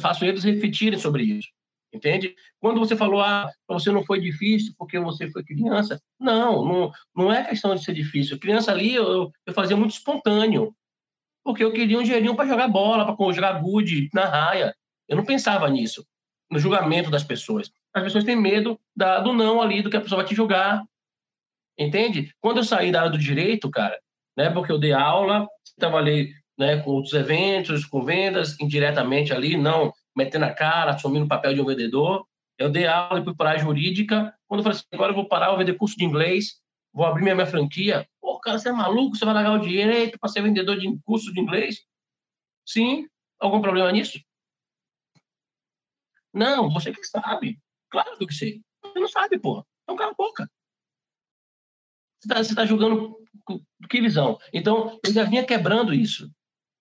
[0.00, 1.48] faço eles refletirem sobre isso.
[1.92, 2.34] Entende?
[2.58, 6.00] Quando você falou, ah, você não foi difícil porque você foi criança.
[6.18, 8.38] Não, não, não é questão de ser difícil.
[8.38, 10.74] Criança ali, eu, eu fazia muito espontâneo.
[11.44, 14.74] Porque eu queria um dinheirinho para jogar bola, para jogar gude na raia.
[15.06, 16.06] Eu não pensava nisso,
[16.50, 17.70] no julgamento das pessoas.
[17.92, 20.82] As pessoas têm medo da, do não ali, do que a pessoa vai te julgar.
[21.78, 22.32] Entende?
[22.40, 23.98] Quando eu saí da área do direito, cara,
[24.36, 29.92] né, porque eu dei aula, trabalhei né, com outros eventos, com vendas, indiretamente ali, não
[30.16, 32.26] metendo a cara, assumindo o papel de um vendedor.
[32.58, 34.36] Eu dei aula e fui para a jurídica.
[34.46, 36.60] Quando eu falei assim, agora eu vou parar, vou vender curso de inglês,
[36.92, 38.08] vou abrir minha, minha franquia.
[38.20, 39.16] Pô, cara, você é maluco?
[39.16, 41.84] Você vai largar o direito para ser vendedor de curso de inglês?
[42.66, 43.08] Sim.
[43.40, 44.20] Algum problema nisso?
[46.32, 47.58] Não, você que sabe.
[47.90, 48.62] Claro que sei.
[48.84, 49.64] Você não sabe, porra.
[49.82, 50.48] Então cala a boca.
[52.20, 53.16] Você está tá julgando
[53.90, 54.38] que visão?
[54.52, 56.30] Então, eu já vinha quebrando isso.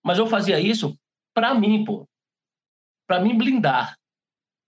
[0.03, 0.97] Mas eu fazia isso
[1.33, 2.07] para mim, pô
[3.11, 3.97] para me blindar,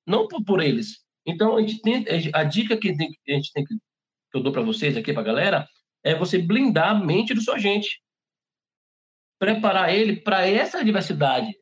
[0.05, 0.97] não por, por, eles.
[1.25, 4.61] Então, a, gente tem, a dica que, a gente tem que, que eu dou para
[4.61, 5.67] vocês aqui, para a galera,
[6.03, 8.01] é você blindar a mente do seu agente.
[9.39, 11.55] Preparar ele para essa adversidade,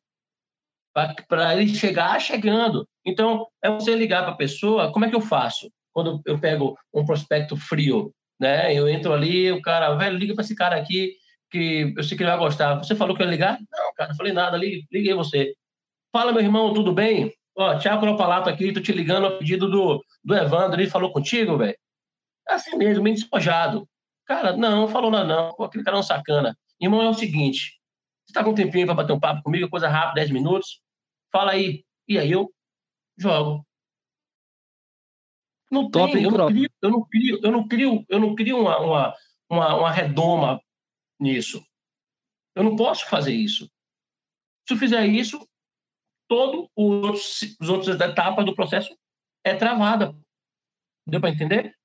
[1.27, 2.89] para ele chegar chegando.
[3.05, 5.71] Então, é você ligar para a pessoa, como é que eu faço?
[5.93, 8.73] Quando eu pego um prospecto frio, né?
[8.73, 11.15] Eu entro ali, o cara, velho, liga para esse cara aqui,
[11.51, 12.73] que eu sei que ele vai gostar.
[12.79, 13.59] Você falou que ia ligar?
[13.71, 15.53] Não, cara, não falei nada, liguei você.
[16.11, 17.33] Fala, meu irmão, tudo bem?
[17.55, 21.57] Ó, Tiago Cropalato aqui, tô te ligando a pedido do, do Evandro, ele falou contigo,
[21.57, 21.77] velho?
[22.49, 23.87] É assim mesmo, meio despojado.
[24.25, 26.57] Cara, não, falou nada não, Pô, aquele cara é um sacana.
[26.79, 27.79] Irmão, é o seguinte,
[28.25, 30.81] você tá com um tempinho para bater um papo comigo, coisa rápida, 10 minutos?
[31.31, 31.83] Fala aí.
[32.07, 32.51] E aí eu
[33.17, 33.65] jogo.
[35.69, 38.59] Não Top, tem, eu não, crio, eu não crio, eu não crio, eu não crio
[38.59, 39.15] uma, uma,
[39.49, 40.61] uma, uma redoma
[41.19, 41.63] nisso.
[42.55, 43.69] Eu não posso fazer isso.
[44.67, 45.45] Se eu fizer isso,
[46.31, 48.97] todo os outros, os outros etapas do processo
[49.43, 50.15] é travada.
[51.05, 51.75] Deu para entender?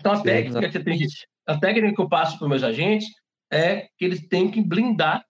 [0.00, 1.06] Então, a Sim, técnica que tem,
[1.46, 3.08] a técnica que eu passo para os meus agentes
[3.52, 5.24] é que eles têm que blindar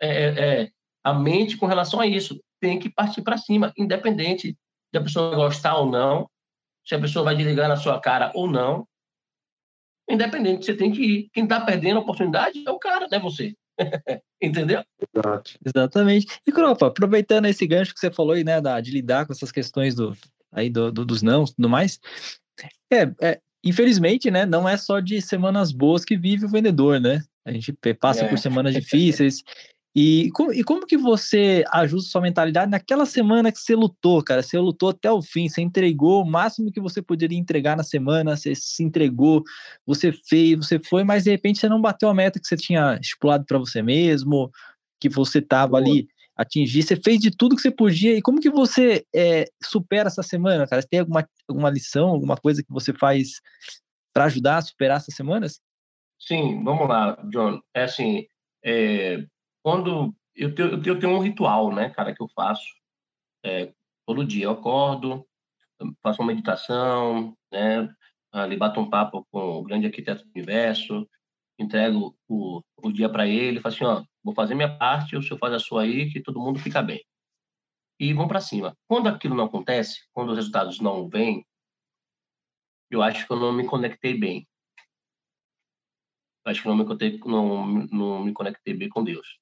[0.00, 0.70] é, é, é,
[1.04, 2.42] a mente com relação a isso.
[2.62, 4.56] Tem que partir para cima, independente
[4.90, 6.30] de a pessoa gostar ou não,
[6.82, 8.88] se a pessoa vai desligar na sua cara ou não.
[10.08, 11.30] Independente, você tem que ir.
[11.30, 13.54] Quem está perdendo a oportunidade é o cara, não é você.
[14.42, 14.82] Entendeu?
[15.14, 15.52] Exato.
[15.64, 16.26] Exatamente.
[16.46, 19.52] E, Cropa, aproveitando esse gancho que você falou aí, né, da, de lidar com essas
[19.52, 20.16] questões do,
[20.52, 22.00] aí do, do dos não e tudo mais,
[22.92, 27.22] é, é, infelizmente, né, não é só de semanas boas que vive o vendedor, né?
[27.44, 28.28] A gente passa é.
[28.28, 29.42] por semanas difíceis.
[29.94, 34.40] E como, e como que você ajusta sua mentalidade naquela semana que você lutou, cara?
[34.40, 38.36] Você lutou até o fim, você entregou o máximo que você poderia entregar na semana,
[38.36, 39.42] você se entregou,
[39.84, 42.98] você fez, você foi, mas de repente você não bateu a meta que você tinha
[43.00, 44.50] estipulado para você mesmo,
[45.00, 48.16] que você estava ali atingir, você fez de tudo que você podia.
[48.16, 50.80] E como que você é, supera essa semana, cara?
[50.80, 53.40] Você tem alguma, alguma lição, alguma coisa que você faz
[54.14, 55.60] para ajudar a superar essas semanas?
[56.18, 57.60] Sim, vamos lá, John.
[57.74, 58.26] É assim,
[58.64, 59.24] é,
[59.62, 62.64] quando eu tenho, eu tenho um ritual, né, cara, que eu faço
[63.44, 63.72] é,
[64.06, 64.44] todo dia.
[64.44, 65.26] Eu acordo,
[66.02, 67.94] faço uma meditação, né,
[68.32, 71.08] ali bato um papo com o grande arquiteto do universo,
[71.58, 75.38] entrego o, o dia para ele, falo assim, ó, vou fazer minha parte, o senhor
[75.38, 77.04] faz a sua aí, que todo mundo fica bem.
[77.98, 78.74] E vão para cima.
[78.88, 81.44] Quando aquilo não acontece, quando os resultados não vêm,
[82.90, 84.48] eu acho que eu não me conectei bem.
[86.44, 89.40] Eu acho que não me conectei, não, não me conectei bem com Deus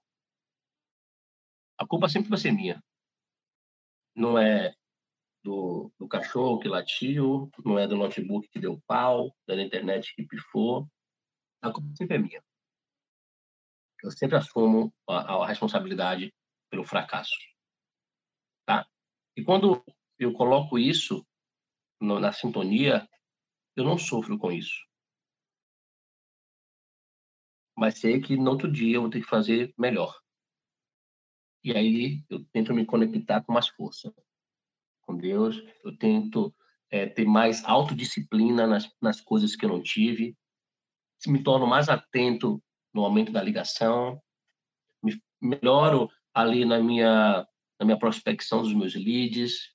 [1.78, 2.82] a culpa sempre vai ser minha.
[4.14, 4.74] Não é
[5.44, 10.26] do, do cachorro que latiu, não é do notebook que deu pau, da internet que
[10.26, 10.88] pifou.
[11.62, 12.42] A culpa sempre é minha.
[14.02, 16.34] Eu sempre assumo a, a responsabilidade
[16.70, 17.36] pelo fracasso.
[18.66, 18.86] Tá?
[19.36, 19.84] E quando
[20.18, 21.26] eu coloco isso
[22.00, 23.08] no, na sintonia,
[23.76, 24.86] eu não sofro com isso.
[27.76, 30.20] Mas sei que no outro dia eu vou ter que fazer melhor.
[31.62, 34.12] E aí eu tento me conectar com mais força
[35.02, 35.62] com Deus.
[35.84, 36.54] Eu tento
[36.90, 40.36] é, ter mais autodisciplina nas, nas coisas que eu não tive.
[41.26, 44.22] Me torno mais atento no momento da ligação.
[45.02, 47.46] Me melhoro ali na minha
[47.80, 49.72] na minha prospecção dos meus leads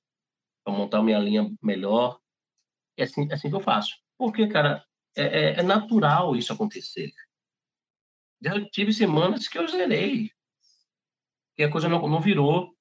[0.62, 2.20] para montar minha linha melhor.
[2.96, 3.96] É assim, é assim que eu faço.
[4.18, 4.84] Porque, cara,
[5.16, 7.12] é, é, é natural isso acontecer.
[8.42, 10.30] Já tive semanas que eu zerei.
[11.56, 12.74] Que a coisa não, não virou.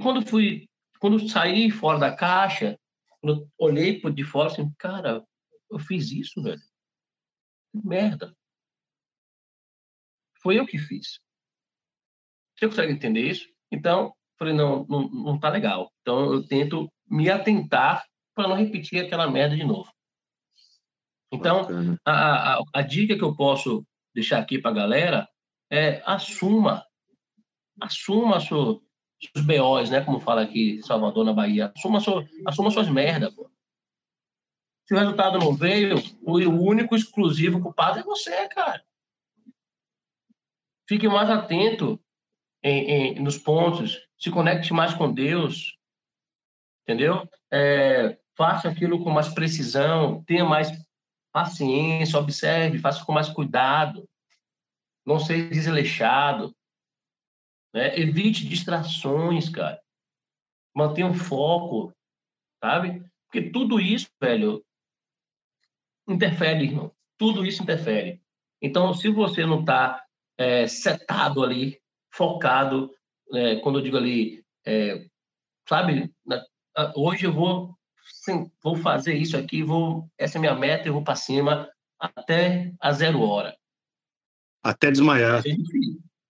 [0.00, 0.68] Quando fui,
[1.00, 2.78] quando saí fora da caixa,
[3.20, 5.24] quando olhei por de fora, assim, cara,
[5.70, 6.60] eu fiz isso, velho.
[7.72, 8.34] Que merda.
[10.40, 11.20] Foi eu que fiz.
[12.56, 13.48] Você consegue entender isso?
[13.70, 15.92] Então, falei, não, não, não tá legal.
[16.00, 19.90] Então, eu tento me atentar para não repetir aquela merda de novo.
[21.32, 21.66] Então,
[22.04, 23.84] a, a, a, dica que eu posso
[24.14, 25.28] deixar aqui para a galera
[25.70, 26.86] é assuma.
[27.80, 28.82] Assuma seu,
[29.20, 30.00] seus BOs, né?
[30.00, 31.72] Como fala aqui Salvador, na Bahia.
[31.76, 31.98] Assuma,
[32.46, 33.50] assuma suas merdas, pô.
[34.86, 38.82] Se o resultado não veio, o único exclusivo culpado é você, cara.
[40.88, 42.00] Fique mais atento
[42.62, 45.76] em, em, nos pontos, se conecte mais com Deus,
[46.82, 47.28] entendeu?
[47.52, 50.72] É, faça aquilo com mais precisão, tenha mais
[51.30, 54.08] paciência, observe, faça com mais cuidado,
[55.04, 56.56] não seja desleixado,
[57.78, 57.98] né?
[57.98, 59.80] evite distrações, cara,
[60.74, 61.92] mantenha um foco,
[62.62, 63.02] sabe?
[63.26, 64.64] Porque tudo isso, velho,
[66.08, 66.92] interfere, irmão.
[67.16, 68.20] Tudo isso interfere.
[68.60, 70.04] Então, se você não está
[70.36, 71.80] é, setado ali,
[72.12, 72.92] focado,
[73.32, 75.06] é, quando eu digo ali, é,
[75.68, 76.44] sabe, na,
[76.96, 77.76] hoje eu vou,
[78.24, 81.70] sim, vou fazer isso aqui, vou, essa é a minha meta, eu vou para cima
[81.98, 83.56] até a zero hora.
[84.62, 85.42] Até desmaiar.
[85.42, 85.56] Vai ser,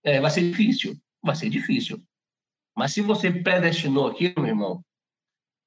[0.03, 2.01] é, vai ser difícil, vai ser difícil.
[2.75, 4.83] Mas se você predestinou aqui, meu irmão,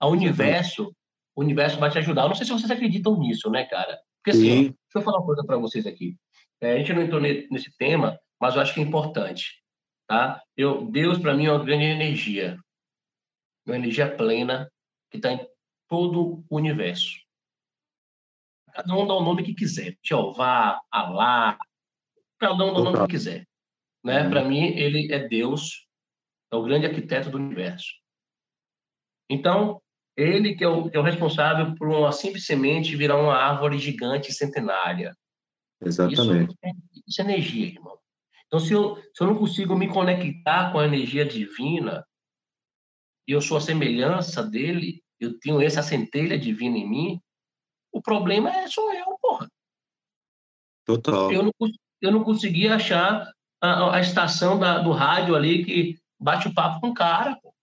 [0.03, 0.94] o universo,
[1.34, 2.22] o universo vai te ajudar.
[2.22, 3.98] Eu não sei se vocês acreditam nisso, né, cara?
[4.16, 6.16] Porque assim, ó, deixa eu falar uma coisa para vocês aqui.
[6.61, 9.62] É, a gente não entrou nesse tema, mas eu acho que é importante.
[10.07, 10.42] Tá?
[10.57, 12.59] Eu, Deus, para mim, é uma grande energia.
[13.66, 14.70] Uma energia plena
[15.11, 15.46] que está em
[15.88, 17.18] todo o universo.
[18.72, 19.96] Cada um dá o nome que quiser.
[20.03, 21.59] Jeová, Alá,
[22.38, 23.46] cada um dá o nome que quiser.
[24.05, 24.22] Né?
[24.22, 24.30] Uhum.
[24.30, 25.86] Para mim, ele é Deus,
[26.53, 27.90] é o grande arquiteto do universo.
[29.30, 29.80] Então,
[30.16, 33.78] ele que é o, que é o responsável por uma simples semente virar uma árvore
[33.78, 35.16] gigante centenária.
[35.80, 36.53] Exatamente.
[36.53, 36.70] Isso, é,
[37.07, 37.98] isso é energia, irmão.
[38.46, 42.07] Então, se eu, se eu não consigo me conectar com a energia divina,
[43.26, 47.20] e eu sou a semelhança dele, eu tenho essa centelha divina em mim,
[47.92, 49.48] o problema é sou eu, porra.
[50.84, 51.32] Total.
[51.32, 51.53] Eu não,
[52.00, 53.26] eu não consegui achar
[53.62, 57.54] a, a estação da, do rádio ali que bate o papo com o cara, pô.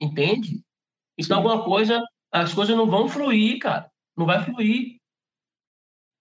[0.00, 0.62] Entende?
[1.18, 1.48] Então, Sim.
[1.48, 3.90] alguma coisa, as coisas não vão fluir, cara.
[4.16, 5.00] Não vai fluir.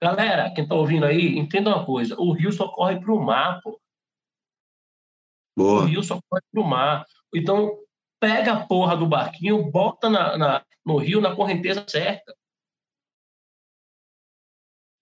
[0.01, 3.79] Galera, quem tá ouvindo aí, entenda uma coisa: o rio só corre pro mar, pô.
[5.55, 5.83] Boa.
[5.83, 7.05] O rio só corre pro mar.
[7.33, 7.77] Então,
[8.19, 12.35] pega a porra do barquinho, bota na, na, no rio na correnteza certa.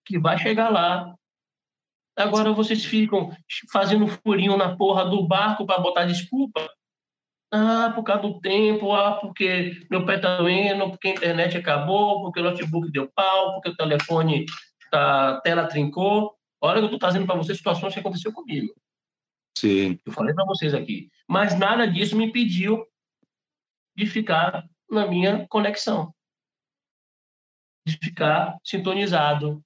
[0.05, 1.15] Que vai chegar lá.
[2.19, 3.31] Agora vocês ficam
[3.71, 6.69] fazendo furinho na porra do barco para botar desculpa.
[7.51, 12.21] Ah, por causa do tempo, ah, porque meu pé tá doendo, porque a internet acabou,
[12.21, 14.45] porque o notebook deu pau, porque o telefone,
[14.91, 16.35] tá, a tela trincou.
[16.61, 18.73] Olha, eu estou trazendo para vocês situações que aconteceu comigo.
[19.57, 19.97] Sim.
[20.05, 21.09] Eu falei para vocês aqui.
[21.27, 22.85] Mas nada disso me impediu
[23.95, 26.13] de ficar na minha conexão.
[27.87, 29.63] De ficar sintonizado,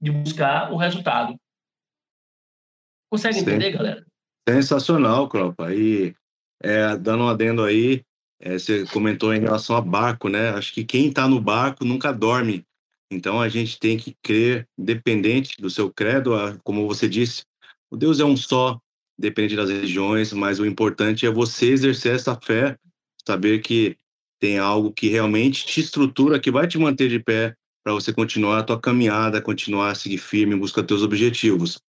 [0.00, 1.38] de buscar o resultado.
[3.10, 3.40] Consegue Sim.
[3.40, 4.06] entender, galera?
[4.48, 5.74] Sensacional, Cropa.
[5.74, 6.14] E
[6.62, 8.02] é, dando um adendo aí,
[8.40, 10.50] é, você comentou em relação a barco, né?
[10.50, 12.64] Acho que quem está no barco nunca dorme.
[13.10, 16.32] Então a gente tem que crer, dependente do seu credo,
[16.62, 17.42] como você disse,
[17.90, 18.80] o Deus é um só,
[19.18, 22.78] depende das religiões, mas o importante é você exercer essa fé,
[23.26, 23.96] saber que
[24.38, 28.60] tem algo que realmente te estrutura, que vai te manter de pé para você continuar
[28.60, 31.80] a tua caminhada, continuar a seguir firme em busca dos teus objetivos.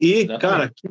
[0.00, 0.88] E, cara, que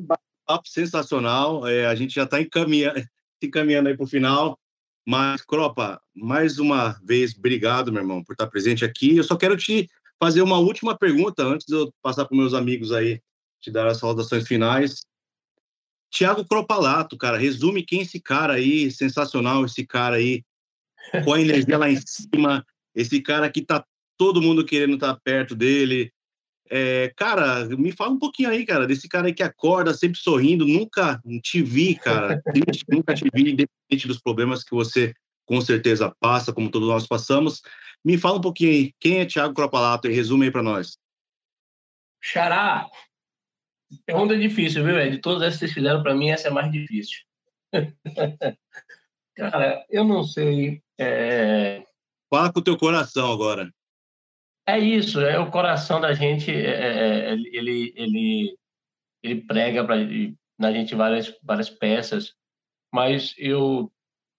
[0.49, 1.67] papo sensacional.
[1.67, 3.03] É, a gente já está encaminhando,
[3.41, 4.59] encaminhando aí para o final.
[5.07, 9.17] Mas, Cropa, mais uma vez, obrigado, meu irmão, por estar presente aqui.
[9.17, 9.89] Eu só quero te
[10.19, 13.21] fazer uma última pergunta antes de eu passar para meus amigos aí,
[13.61, 15.01] te dar as saudações finais.
[16.11, 20.43] Tiago Cropalato, cara, resume quem é esse cara aí, sensacional esse cara aí,
[21.23, 23.85] com a energia lá em cima, esse cara que tá
[24.17, 26.11] todo mundo querendo estar tá perto dele,
[26.71, 30.65] é, cara, me fala um pouquinho aí, cara, desse cara aí que acorda sempre sorrindo.
[30.65, 32.41] Nunca te vi, cara.
[32.87, 35.13] nunca te vi, independente dos problemas que você
[35.45, 37.61] com certeza passa, como todos nós passamos.
[38.05, 40.97] Me fala um pouquinho aí, quem é Thiago Cropalato e resume aí para nós.
[42.21, 42.87] Xará,
[44.05, 45.15] pergunta difícil, viu, Ed?
[45.15, 47.19] De todas essas que vocês fizeram, para mim, essa é mais difícil.
[49.35, 50.83] cara, eu não sei.
[50.99, 51.83] É...
[52.29, 53.71] Fala com o teu coração agora.
[54.69, 58.57] É isso, é o coração da gente, é, é, é ele, ele,
[59.23, 59.95] ele prega para
[60.59, 62.35] na gente várias, várias peças,
[62.93, 63.91] mas eu,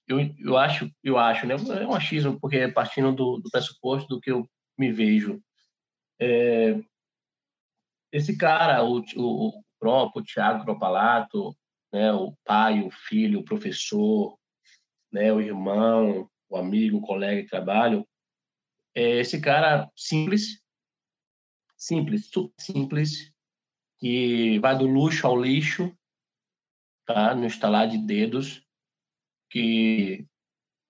[0.06, 1.54] eu, eu acho, eu acho, né?
[1.54, 5.42] É um achismo, porque é partindo do, do pressuposto do que eu me vejo.
[6.20, 6.80] É,
[8.12, 11.56] esse cara, o, o, próprio Tiago Propalato,
[11.92, 14.38] né, o pai, o filho, o professor,
[15.12, 18.06] né, o irmão, o amigo, o colega de trabalho,
[18.94, 20.62] é esse cara simples,
[21.76, 23.32] simples, super simples,
[23.98, 25.94] que vai do luxo ao lixo,
[27.06, 27.34] tá?
[27.34, 28.64] no instalar de dedos,
[29.50, 30.26] que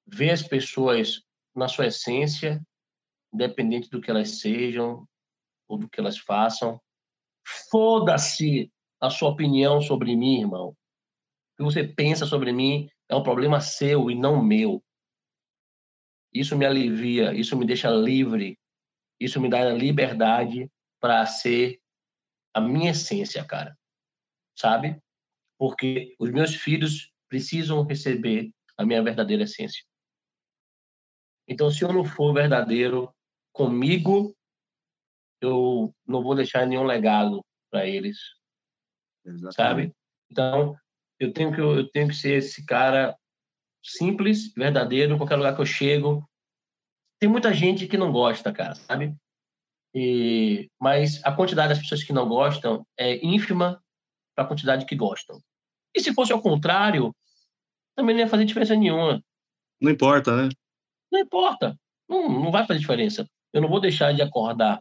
[0.07, 1.23] vê as pessoas
[1.55, 2.61] na sua essência,
[3.33, 5.07] independente do que elas sejam
[5.69, 6.81] ou do que elas façam.
[7.71, 8.71] Foda-se
[9.01, 10.69] a sua opinião sobre mim, irmão.
[10.69, 10.77] O
[11.57, 14.83] que você pensa sobre mim é um problema seu e não meu.
[16.33, 18.59] Isso me alivia, isso me deixa livre,
[19.19, 20.71] isso me dá liberdade
[21.01, 21.81] para ser
[22.55, 23.77] a minha essência, cara.
[24.57, 25.01] Sabe?
[25.59, 29.85] Porque os meus filhos precisam receber a minha verdadeira essência.
[31.49, 33.13] Então, se eu não for verdadeiro
[33.53, 34.37] comigo,
[35.41, 38.19] eu não vou deixar nenhum legado para eles,
[39.25, 39.55] Exatamente.
[39.55, 39.95] sabe?
[40.31, 40.77] Então,
[41.19, 43.17] eu tenho que eu tenho que ser esse cara
[43.83, 46.29] simples, verdadeiro, em qualquer lugar que eu chego.
[47.19, 49.15] Tem muita gente que não gosta, cara, sabe?
[49.95, 53.83] E, mas a quantidade das pessoas que não gostam é ínfima
[54.35, 55.41] para a quantidade que gostam.
[55.95, 57.15] E se fosse ao contrário,
[57.97, 59.23] também não ia fazer diferença nenhuma.
[59.81, 60.49] Não importa, né?
[61.11, 61.77] Não importa.
[62.09, 63.27] Não, não vai fazer diferença.
[63.53, 64.81] Eu não vou deixar de acordar.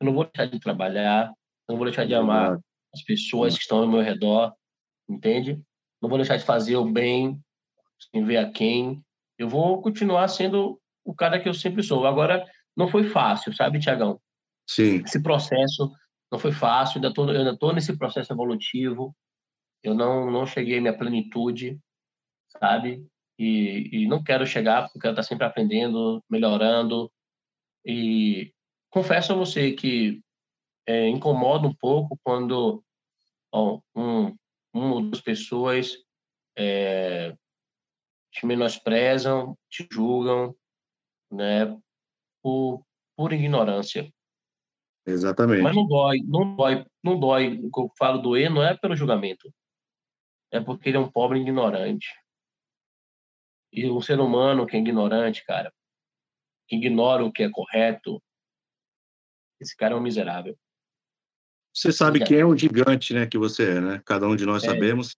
[0.00, 1.28] Eu não vou deixar de trabalhar.
[1.28, 2.58] Eu não vou deixar de amar
[2.92, 4.52] as pessoas que estão ao meu redor.
[5.08, 5.62] Entende?
[6.02, 7.40] Não vou deixar de fazer o bem
[8.10, 9.02] sem ver a quem.
[9.38, 12.06] Eu vou continuar sendo o cara que eu sempre sou.
[12.06, 12.44] Agora,
[12.76, 14.20] não foi fácil, sabe, Tiagão?
[14.68, 15.02] Sim.
[15.04, 15.90] Esse processo
[16.30, 16.96] não foi fácil.
[16.96, 19.14] Ainda tô, eu ainda estou nesse processo evolutivo.
[19.82, 21.78] Eu não, não cheguei à minha plenitude,
[22.58, 23.06] sabe?
[23.38, 27.10] E, e não quero chegar porque eu quero estar sempre aprendendo, melhorando.
[27.84, 28.52] E
[28.90, 30.20] confesso a você que
[30.86, 32.84] é, incomoda um pouco quando
[33.52, 34.36] ó, um,
[34.72, 35.96] uma ou duas pessoas
[36.56, 37.34] é,
[38.32, 40.54] te menosprezam, te julgam,
[41.30, 41.76] né,
[42.42, 42.84] por,
[43.16, 44.10] por ignorância.
[45.06, 45.62] Exatamente.
[45.62, 47.58] Mas não dói, não dói, não dói.
[47.58, 49.52] O que eu falo doer não é pelo julgamento,
[50.52, 52.08] é porque ele é um pobre ignorante.
[53.72, 55.72] E um ser humano que é ignorante, cara,
[56.68, 58.22] que ignora o que é correto,
[59.60, 60.56] esse cara é um miserável.
[61.72, 64.02] Você sabe quem é o gigante, né, que você é, né?
[64.04, 64.66] Cada um de nós é.
[64.66, 65.16] sabemos.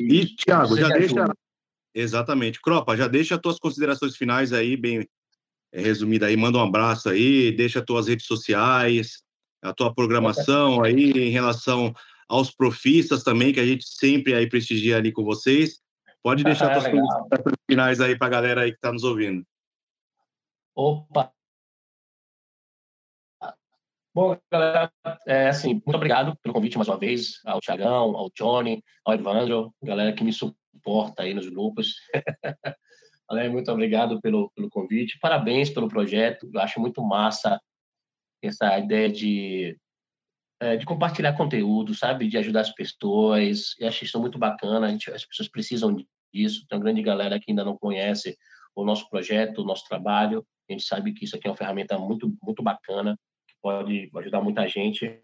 [0.00, 1.14] E, Tiago, já deixa.
[1.14, 1.34] Ajuda.
[1.94, 2.60] Exatamente.
[2.60, 5.08] Cropa, já deixa as tuas considerações finais aí, bem
[5.72, 6.36] é, resumida aí.
[6.36, 9.22] Manda um abraço aí, deixa as tuas redes sociais,
[9.62, 11.94] a tua programação aí em relação
[12.28, 15.80] aos profistas também, que a gente sempre aí prestigia ali com vocês.
[16.22, 19.44] Pode deixar ah, tuas considerações finais aí para a galera aí que está nos ouvindo.
[20.74, 21.32] Opa,
[24.20, 24.92] Bom, galera,
[25.28, 29.72] é, assim, muito obrigado pelo convite mais uma vez, ao Tiagão, ao Johnny, ao Evandro,
[29.80, 31.94] galera que me suporta aí nos grupos.
[33.30, 37.60] galera, muito obrigado pelo, pelo convite, parabéns pelo projeto, eu acho muito massa
[38.42, 39.78] essa ideia de,
[40.58, 44.90] é, de compartilhar conteúdo, sabe, de ajudar as pessoas, eu acho isso muito bacana, a
[44.90, 45.94] gente, as pessoas precisam
[46.34, 48.36] disso, tem uma grande galera que ainda não conhece
[48.74, 51.96] o nosso projeto, o nosso trabalho, a gente sabe que isso aqui é uma ferramenta
[51.96, 53.16] muito, muito bacana,
[53.62, 55.20] pode ajudar muita gente.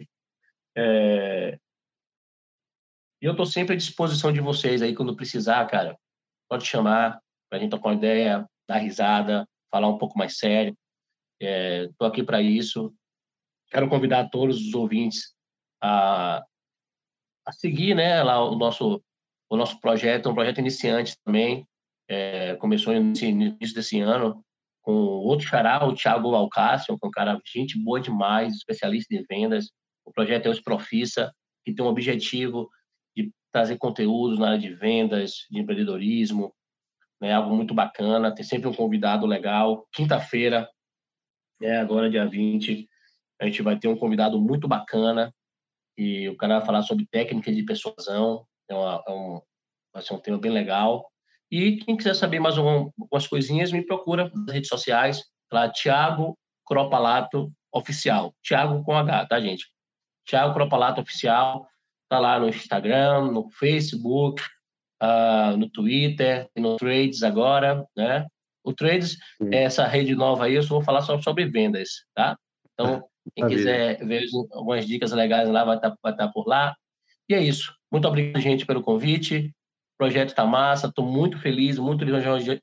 [0.76, 1.58] É...
[3.22, 5.98] E eu estou sempre à disposição de vocês aí quando precisar, cara.
[6.48, 10.76] Pode chamar para a gente tocar uma ideia, dar risada, falar um pouco mais sério.
[11.40, 12.10] Estou é...
[12.10, 12.94] aqui para isso.
[13.70, 15.34] Quero convidar todos os ouvintes
[15.82, 16.44] a,
[17.46, 19.02] a seguir, né, lá o nosso
[19.50, 21.66] o nosso projeto, um projeto iniciante também.
[22.08, 22.56] É...
[22.56, 24.44] começou no início desse ano
[24.84, 29.24] com outro xará, o Thiago Alcácio, que é um cara, gente boa demais, especialista em
[29.28, 29.70] vendas.
[30.04, 31.32] O projeto é Os Profissa,
[31.64, 32.68] que tem um objetivo
[33.16, 36.54] de trazer conteúdos na área de vendas, de empreendedorismo,
[37.18, 38.34] né, algo muito bacana.
[38.34, 39.88] Tem sempre um convidado legal.
[39.90, 40.68] Quinta-feira,
[41.58, 42.86] né, agora dia 20,
[43.40, 45.34] a gente vai ter um convidado muito bacana
[45.96, 48.46] e o cara vai falar sobre técnica de persuasão.
[48.68, 49.40] É, uma, é um,
[49.94, 51.10] vai ser um tema bem legal.
[51.54, 56.36] E quem quiser saber mais algumas coisinhas, me procura nas redes sociais, lá Thiago
[56.66, 58.34] Cropalato Oficial.
[58.42, 59.68] Thiago com H, tá, gente?
[60.28, 61.64] Thiago Cropalato Oficial,
[62.08, 64.42] tá lá no Instagram, no Facebook,
[65.00, 68.26] uh, no Twitter, no Trades agora, né?
[68.64, 69.16] O Trades
[69.52, 72.36] é essa rede nova aí, eu só vou falar só sobre vendas, tá?
[72.72, 76.74] Então, quem quiser ver algumas dicas legais lá, vai estar tá, vai tá por lá.
[77.28, 77.72] E é isso.
[77.92, 79.54] Muito obrigado, gente, pelo convite.
[79.94, 80.88] O projeto está massa.
[80.88, 82.04] Estou muito feliz, muito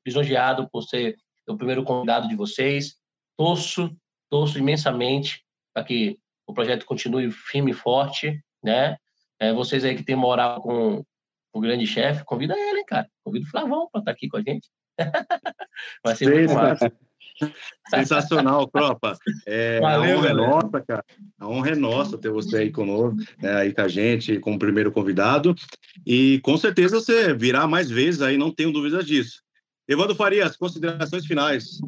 [0.05, 1.17] lisonjeado por ser
[1.47, 2.95] o primeiro convidado de vocês.
[3.37, 3.95] Torço,
[4.29, 8.97] torço imensamente para que o projeto continue firme e forte, né?
[9.39, 11.03] É, vocês aí que têm moral com
[11.53, 13.09] o grande chefe, convida ele, hein, cara.
[13.23, 14.69] Convida o Flavão para estar tá aqui com a gente.
[16.05, 16.91] Vai ser muito massa.
[17.89, 19.17] Sensacional, tropa.
[19.45, 20.47] É, Valeu, a honra é galera.
[20.47, 21.05] é nossa, cara.
[21.39, 24.91] A honra é nossa ter você aí conosco, né, aí com a gente, como primeiro
[24.91, 25.55] convidado.
[26.05, 29.41] E com certeza você virá mais vezes aí, não tenho dúvidas disso.
[29.87, 31.79] Evandro Farias, considerações finais.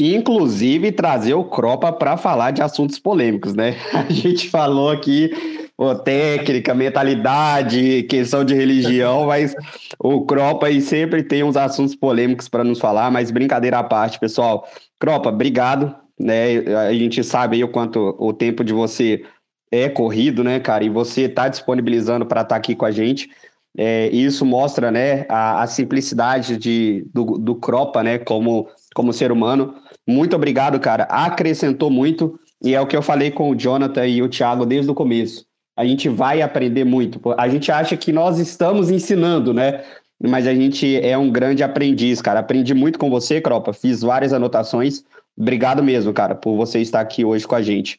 [0.00, 3.76] Inclusive trazer o Cropa para falar de assuntos polêmicos, né?
[3.92, 5.30] A gente falou aqui
[5.76, 9.54] pô, técnica, mentalidade, questão de religião, mas
[9.98, 14.18] o Cropa aí sempre tem uns assuntos polêmicos para nos falar, mas brincadeira à parte,
[14.18, 14.66] pessoal.
[14.98, 16.58] Cropa, obrigado, né?
[16.88, 19.24] A gente sabe aí o quanto o tempo de você
[19.70, 20.84] é corrido, né, cara?
[20.84, 23.30] E você está disponibilizando para estar tá aqui com a gente.
[23.76, 29.32] É, isso mostra, né, a, a simplicidade de, do, do Cropa, né, como, como ser
[29.32, 29.74] humano.
[30.06, 31.04] Muito obrigado, cara.
[31.04, 32.38] Acrescentou muito.
[32.62, 35.46] E é o que eu falei com o Jonathan e o Thiago desde o começo
[35.76, 37.20] a gente vai aprender muito.
[37.38, 39.84] A gente acha que nós estamos ensinando, né?
[40.20, 42.40] Mas a gente é um grande aprendiz, cara.
[42.40, 43.72] Aprendi muito com você, Cropa.
[43.72, 45.04] Fiz várias anotações.
[45.36, 47.98] Obrigado mesmo, cara, por você estar aqui hoje com a gente.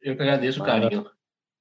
[0.00, 1.06] Eu que agradeço o carinho.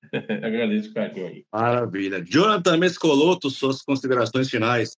[0.43, 1.45] agradeço o carinho aí.
[1.51, 2.23] Maravilha.
[2.23, 4.95] Jonathan Mescoloto, suas considerações finais.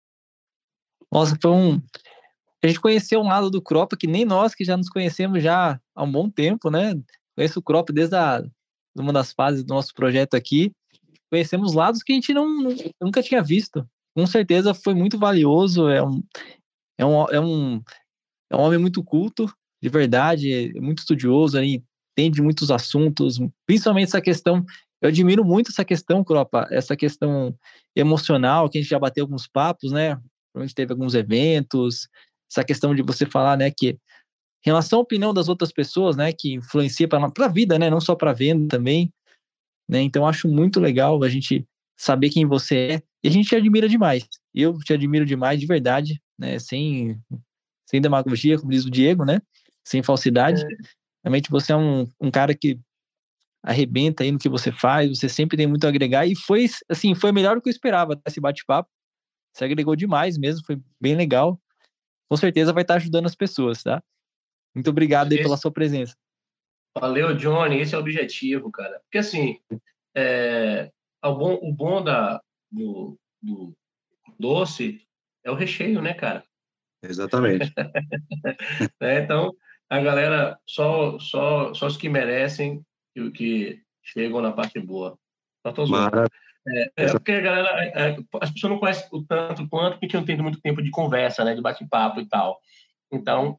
[1.13, 1.81] Nossa, foi um.
[2.63, 5.81] A gente conheceu um lado do Cropa que nem nós que já nos conhecemos já
[5.95, 6.95] há um bom tempo, né?
[7.37, 8.43] Conheço o Cropa desde a
[8.95, 10.73] numa das fases do nosso projeto aqui,
[11.31, 12.47] conhecemos lados que a gente não,
[13.01, 13.87] nunca tinha visto.
[14.15, 16.23] Com certeza foi muito valioso, é um,
[16.99, 17.83] é um, é um,
[18.51, 21.83] é um homem muito culto, de verdade, é muito estudioso, aí,
[22.13, 24.65] entende muitos assuntos, principalmente essa questão,
[25.01, 27.55] eu admiro muito essa questão, Cropa, essa questão
[27.97, 30.19] emocional, que a gente já bateu alguns papos, né?
[30.55, 32.09] A gente teve alguns eventos,
[32.51, 33.97] essa questão de você falar, né, que
[34.65, 38.01] em relação à opinião das outras pessoas, né, que influencia para a vida, né, não
[38.01, 39.13] só para venda também,
[39.89, 41.67] né, então acho muito legal a gente
[41.99, 44.27] saber quem você é e a gente te admira demais.
[44.55, 47.19] Eu te admiro demais, de verdade, né, sem,
[47.89, 49.41] sem demagogia, como diz o Diego, né,
[49.85, 50.63] sem falsidade.
[50.63, 50.77] É.
[51.25, 52.79] Realmente você é um, um cara que
[53.63, 57.15] arrebenta aí no que você faz, você sempre tem muito a agregar e foi, assim,
[57.15, 58.89] foi melhor do que eu esperava, esse bate-papo.
[59.55, 61.61] Você agregou demais mesmo, foi bem legal.
[62.29, 64.03] Com certeza vai estar ajudando as pessoas, tá?
[64.75, 66.17] Muito obrigado aí pela sua presença.
[66.99, 67.81] Valeu, Johnny.
[67.81, 69.01] Esse é o objetivo, cara.
[69.05, 69.59] Porque, assim,
[70.17, 70.91] é,
[71.25, 72.41] o, bom, o bom da,
[72.71, 73.77] do, do
[74.39, 75.07] doce
[75.45, 76.45] é o recheio, né, cara?
[77.03, 77.73] Exatamente.
[79.01, 79.55] é, então,
[79.89, 82.85] a galera, só, só, só os que merecem
[83.17, 85.19] e que chegam na parte boa.
[85.67, 85.85] Só tô
[86.69, 90.25] é, é, porque a galera, é, as pessoas não conhecem o tanto quanto porque não
[90.25, 92.61] tem muito tempo de conversa, né, de bate-papo e tal.
[93.11, 93.59] Então,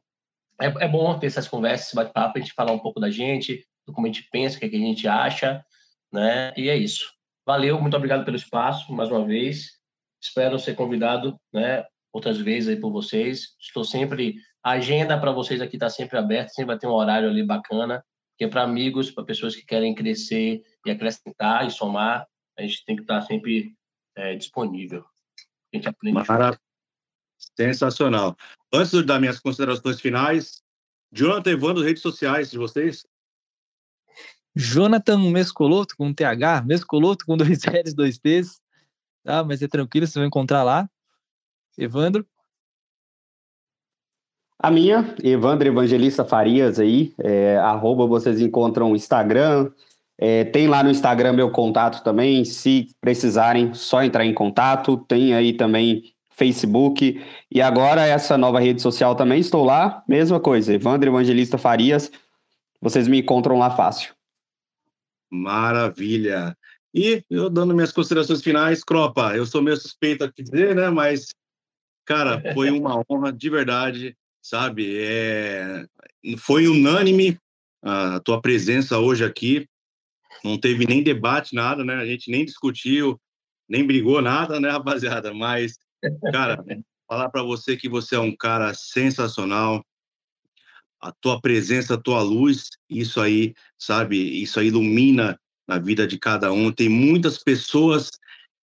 [0.66, 3.66] é, é bom ter essas conversas, esse bate-papo, a gente falar um pouco da gente,
[3.86, 5.64] do como a gente pensa, o que, é que a gente acha,
[6.12, 6.52] né?
[6.56, 7.12] E é isso.
[7.46, 9.72] Valeu, muito obrigado pelo espaço, mais uma vez.
[10.22, 13.56] Espero ser convidado, né, outras vezes aí por vocês.
[13.60, 17.28] Estou sempre a agenda para vocês aqui está sempre aberta, sempre vai ter um horário
[17.28, 18.04] ali bacana,
[18.38, 22.84] que é para amigos, para pessoas que querem crescer e acrescentar e somar, a gente
[22.84, 23.74] tem que estar tá sempre
[24.16, 25.04] é, disponível.
[25.72, 26.14] A gente aprende.
[26.14, 26.56] Mara...
[27.56, 28.36] Sensacional.
[28.72, 30.62] Antes de dar minhas considerações finais,
[31.12, 33.06] Jonathan Evandro, redes sociais de vocês?
[34.54, 38.60] Jonathan Mescoloto com TH, Mescoloto com dois L's, dois T's,
[39.24, 39.42] tá?
[39.44, 40.88] Mas é tranquilo, você vai encontrar lá.
[41.76, 42.26] Evandro?
[44.58, 49.72] A minha, Evandro Evangelista Farias aí, é, arroba vocês encontram o Instagram,
[50.16, 55.34] é, tem lá no Instagram meu contato também, se precisarem, só entrar em contato, tem
[55.34, 56.11] aí também
[56.42, 62.10] Facebook e agora essa nova rede social também estou lá, mesma coisa, Evandro Evangelista Farias,
[62.80, 64.12] vocês me encontram lá fácil.
[65.30, 66.56] Maravilha.
[66.92, 71.28] E eu dando minhas considerações finais, Cropa, eu sou meio suspeito a dizer, né, mas
[72.04, 74.98] cara, foi uma honra de verdade, sabe?
[74.98, 75.86] É...
[76.38, 77.38] Foi unânime
[77.80, 79.66] a tua presença hoje aqui.
[80.44, 81.94] Não teve nem debate, nada, né?
[81.94, 83.20] A gente nem discutiu,
[83.68, 85.32] nem brigou nada, né, rapaziada?
[85.32, 85.78] Mas
[86.32, 86.64] Cara,
[87.08, 89.84] falar para você que você é um cara sensacional.
[91.00, 94.16] A tua presença, a tua luz, isso aí, sabe?
[94.40, 96.70] Isso aí ilumina na vida de cada um.
[96.70, 98.10] Tem muitas pessoas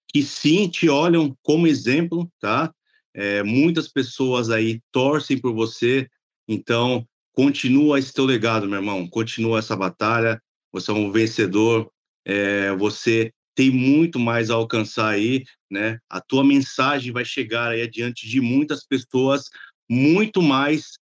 [0.08, 2.74] que sim te olham como exemplo, tá?
[3.14, 6.10] É, muitas pessoas aí torcem por você,
[6.48, 9.08] então continua esse teu legado, meu irmão.
[9.08, 10.42] Continua essa batalha.
[10.72, 11.92] Você é um vencedor.
[12.26, 16.00] É, você tem muito mais a alcançar aí, né?
[16.10, 19.50] A tua mensagem vai chegar aí adiante de muitas pessoas,
[19.90, 20.94] muito mais,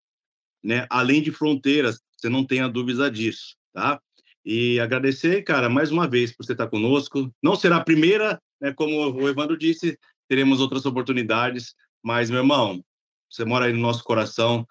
[0.63, 0.87] né?
[0.89, 2.01] Além de fronteiras.
[2.17, 4.01] Você não tenha dúvida disso, tá?
[4.43, 7.31] E agradecer, cara, mais uma vez por você estar conosco.
[7.43, 8.73] Não será a primeira, né?
[8.73, 9.95] Como o Evandro disse,
[10.27, 11.75] teremos outras oportunidades.
[12.01, 12.83] Mas, meu irmão,
[13.29, 14.67] você mora aí no nosso coração.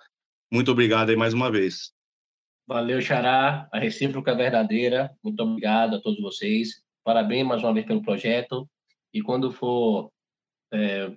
[0.53, 1.93] Muito obrigado aí mais uma vez.
[2.67, 3.69] Valeu, Xará.
[3.73, 5.17] A recíproca é verdadeira.
[5.23, 6.85] Muito obrigado a todos vocês.
[7.07, 8.69] Parabéns mais uma vez pelo projeto.
[9.15, 10.11] E quando for
[10.75, 11.13] é,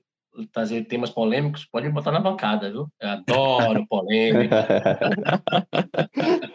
[0.53, 2.87] trazer temas polêmicos, pode me botar na bancada, viu?
[3.01, 4.67] Eu adoro polêmica.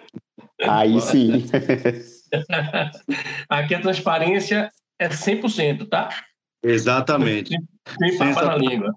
[0.63, 1.47] Aí sim.
[3.51, 4.71] Aqui a transparência
[5.01, 6.11] é 100%, tá?
[6.63, 7.57] Exatamente.
[7.99, 8.95] Sem papo na língua.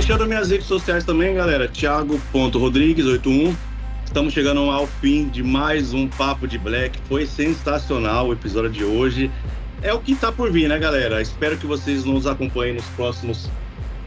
[0.00, 1.68] Deixando minhas redes sociais também, galera.
[1.68, 3.54] Thiago.rodrigues81.
[4.02, 6.98] Estamos chegando ao fim de mais um Papo de Black.
[7.06, 9.30] Foi sensacional o episódio de hoje.
[9.82, 11.20] É o que está por vir, né, galera?
[11.20, 13.50] Espero que vocês nos acompanhem nos próximos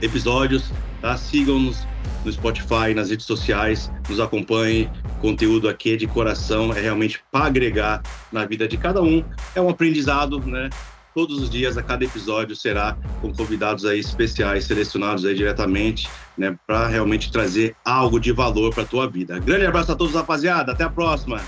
[0.01, 1.15] episódios, tá?
[1.15, 1.85] Sigam-nos
[2.25, 4.89] no Spotify, nas redes sociais, nos acompanhem.
[5.21, 8.01] Conteúdo aqui é de coração, é realmente para agregar
[8.31, 9.23] na vida de cada um.
[9.53, 10.71] É um aprendizado, né?
[11.13, 16.57] Todos os dias, a cada episódio, será com convidados aí especiais, selecionados aí diretamente, né?
[16.65, 19.39] Para realmente trazer algo de valor para tua vida.
[19.39, 20.71] Grande abraço a todos, rapaziada.
[20.71, 21.39] Até a próxima.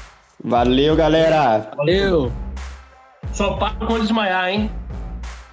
[0.43, 1.71] Valeu, galera.
[1.75, 2.31] Valeu.
[3.33, 4.71] Só para quando desmaiar, hein?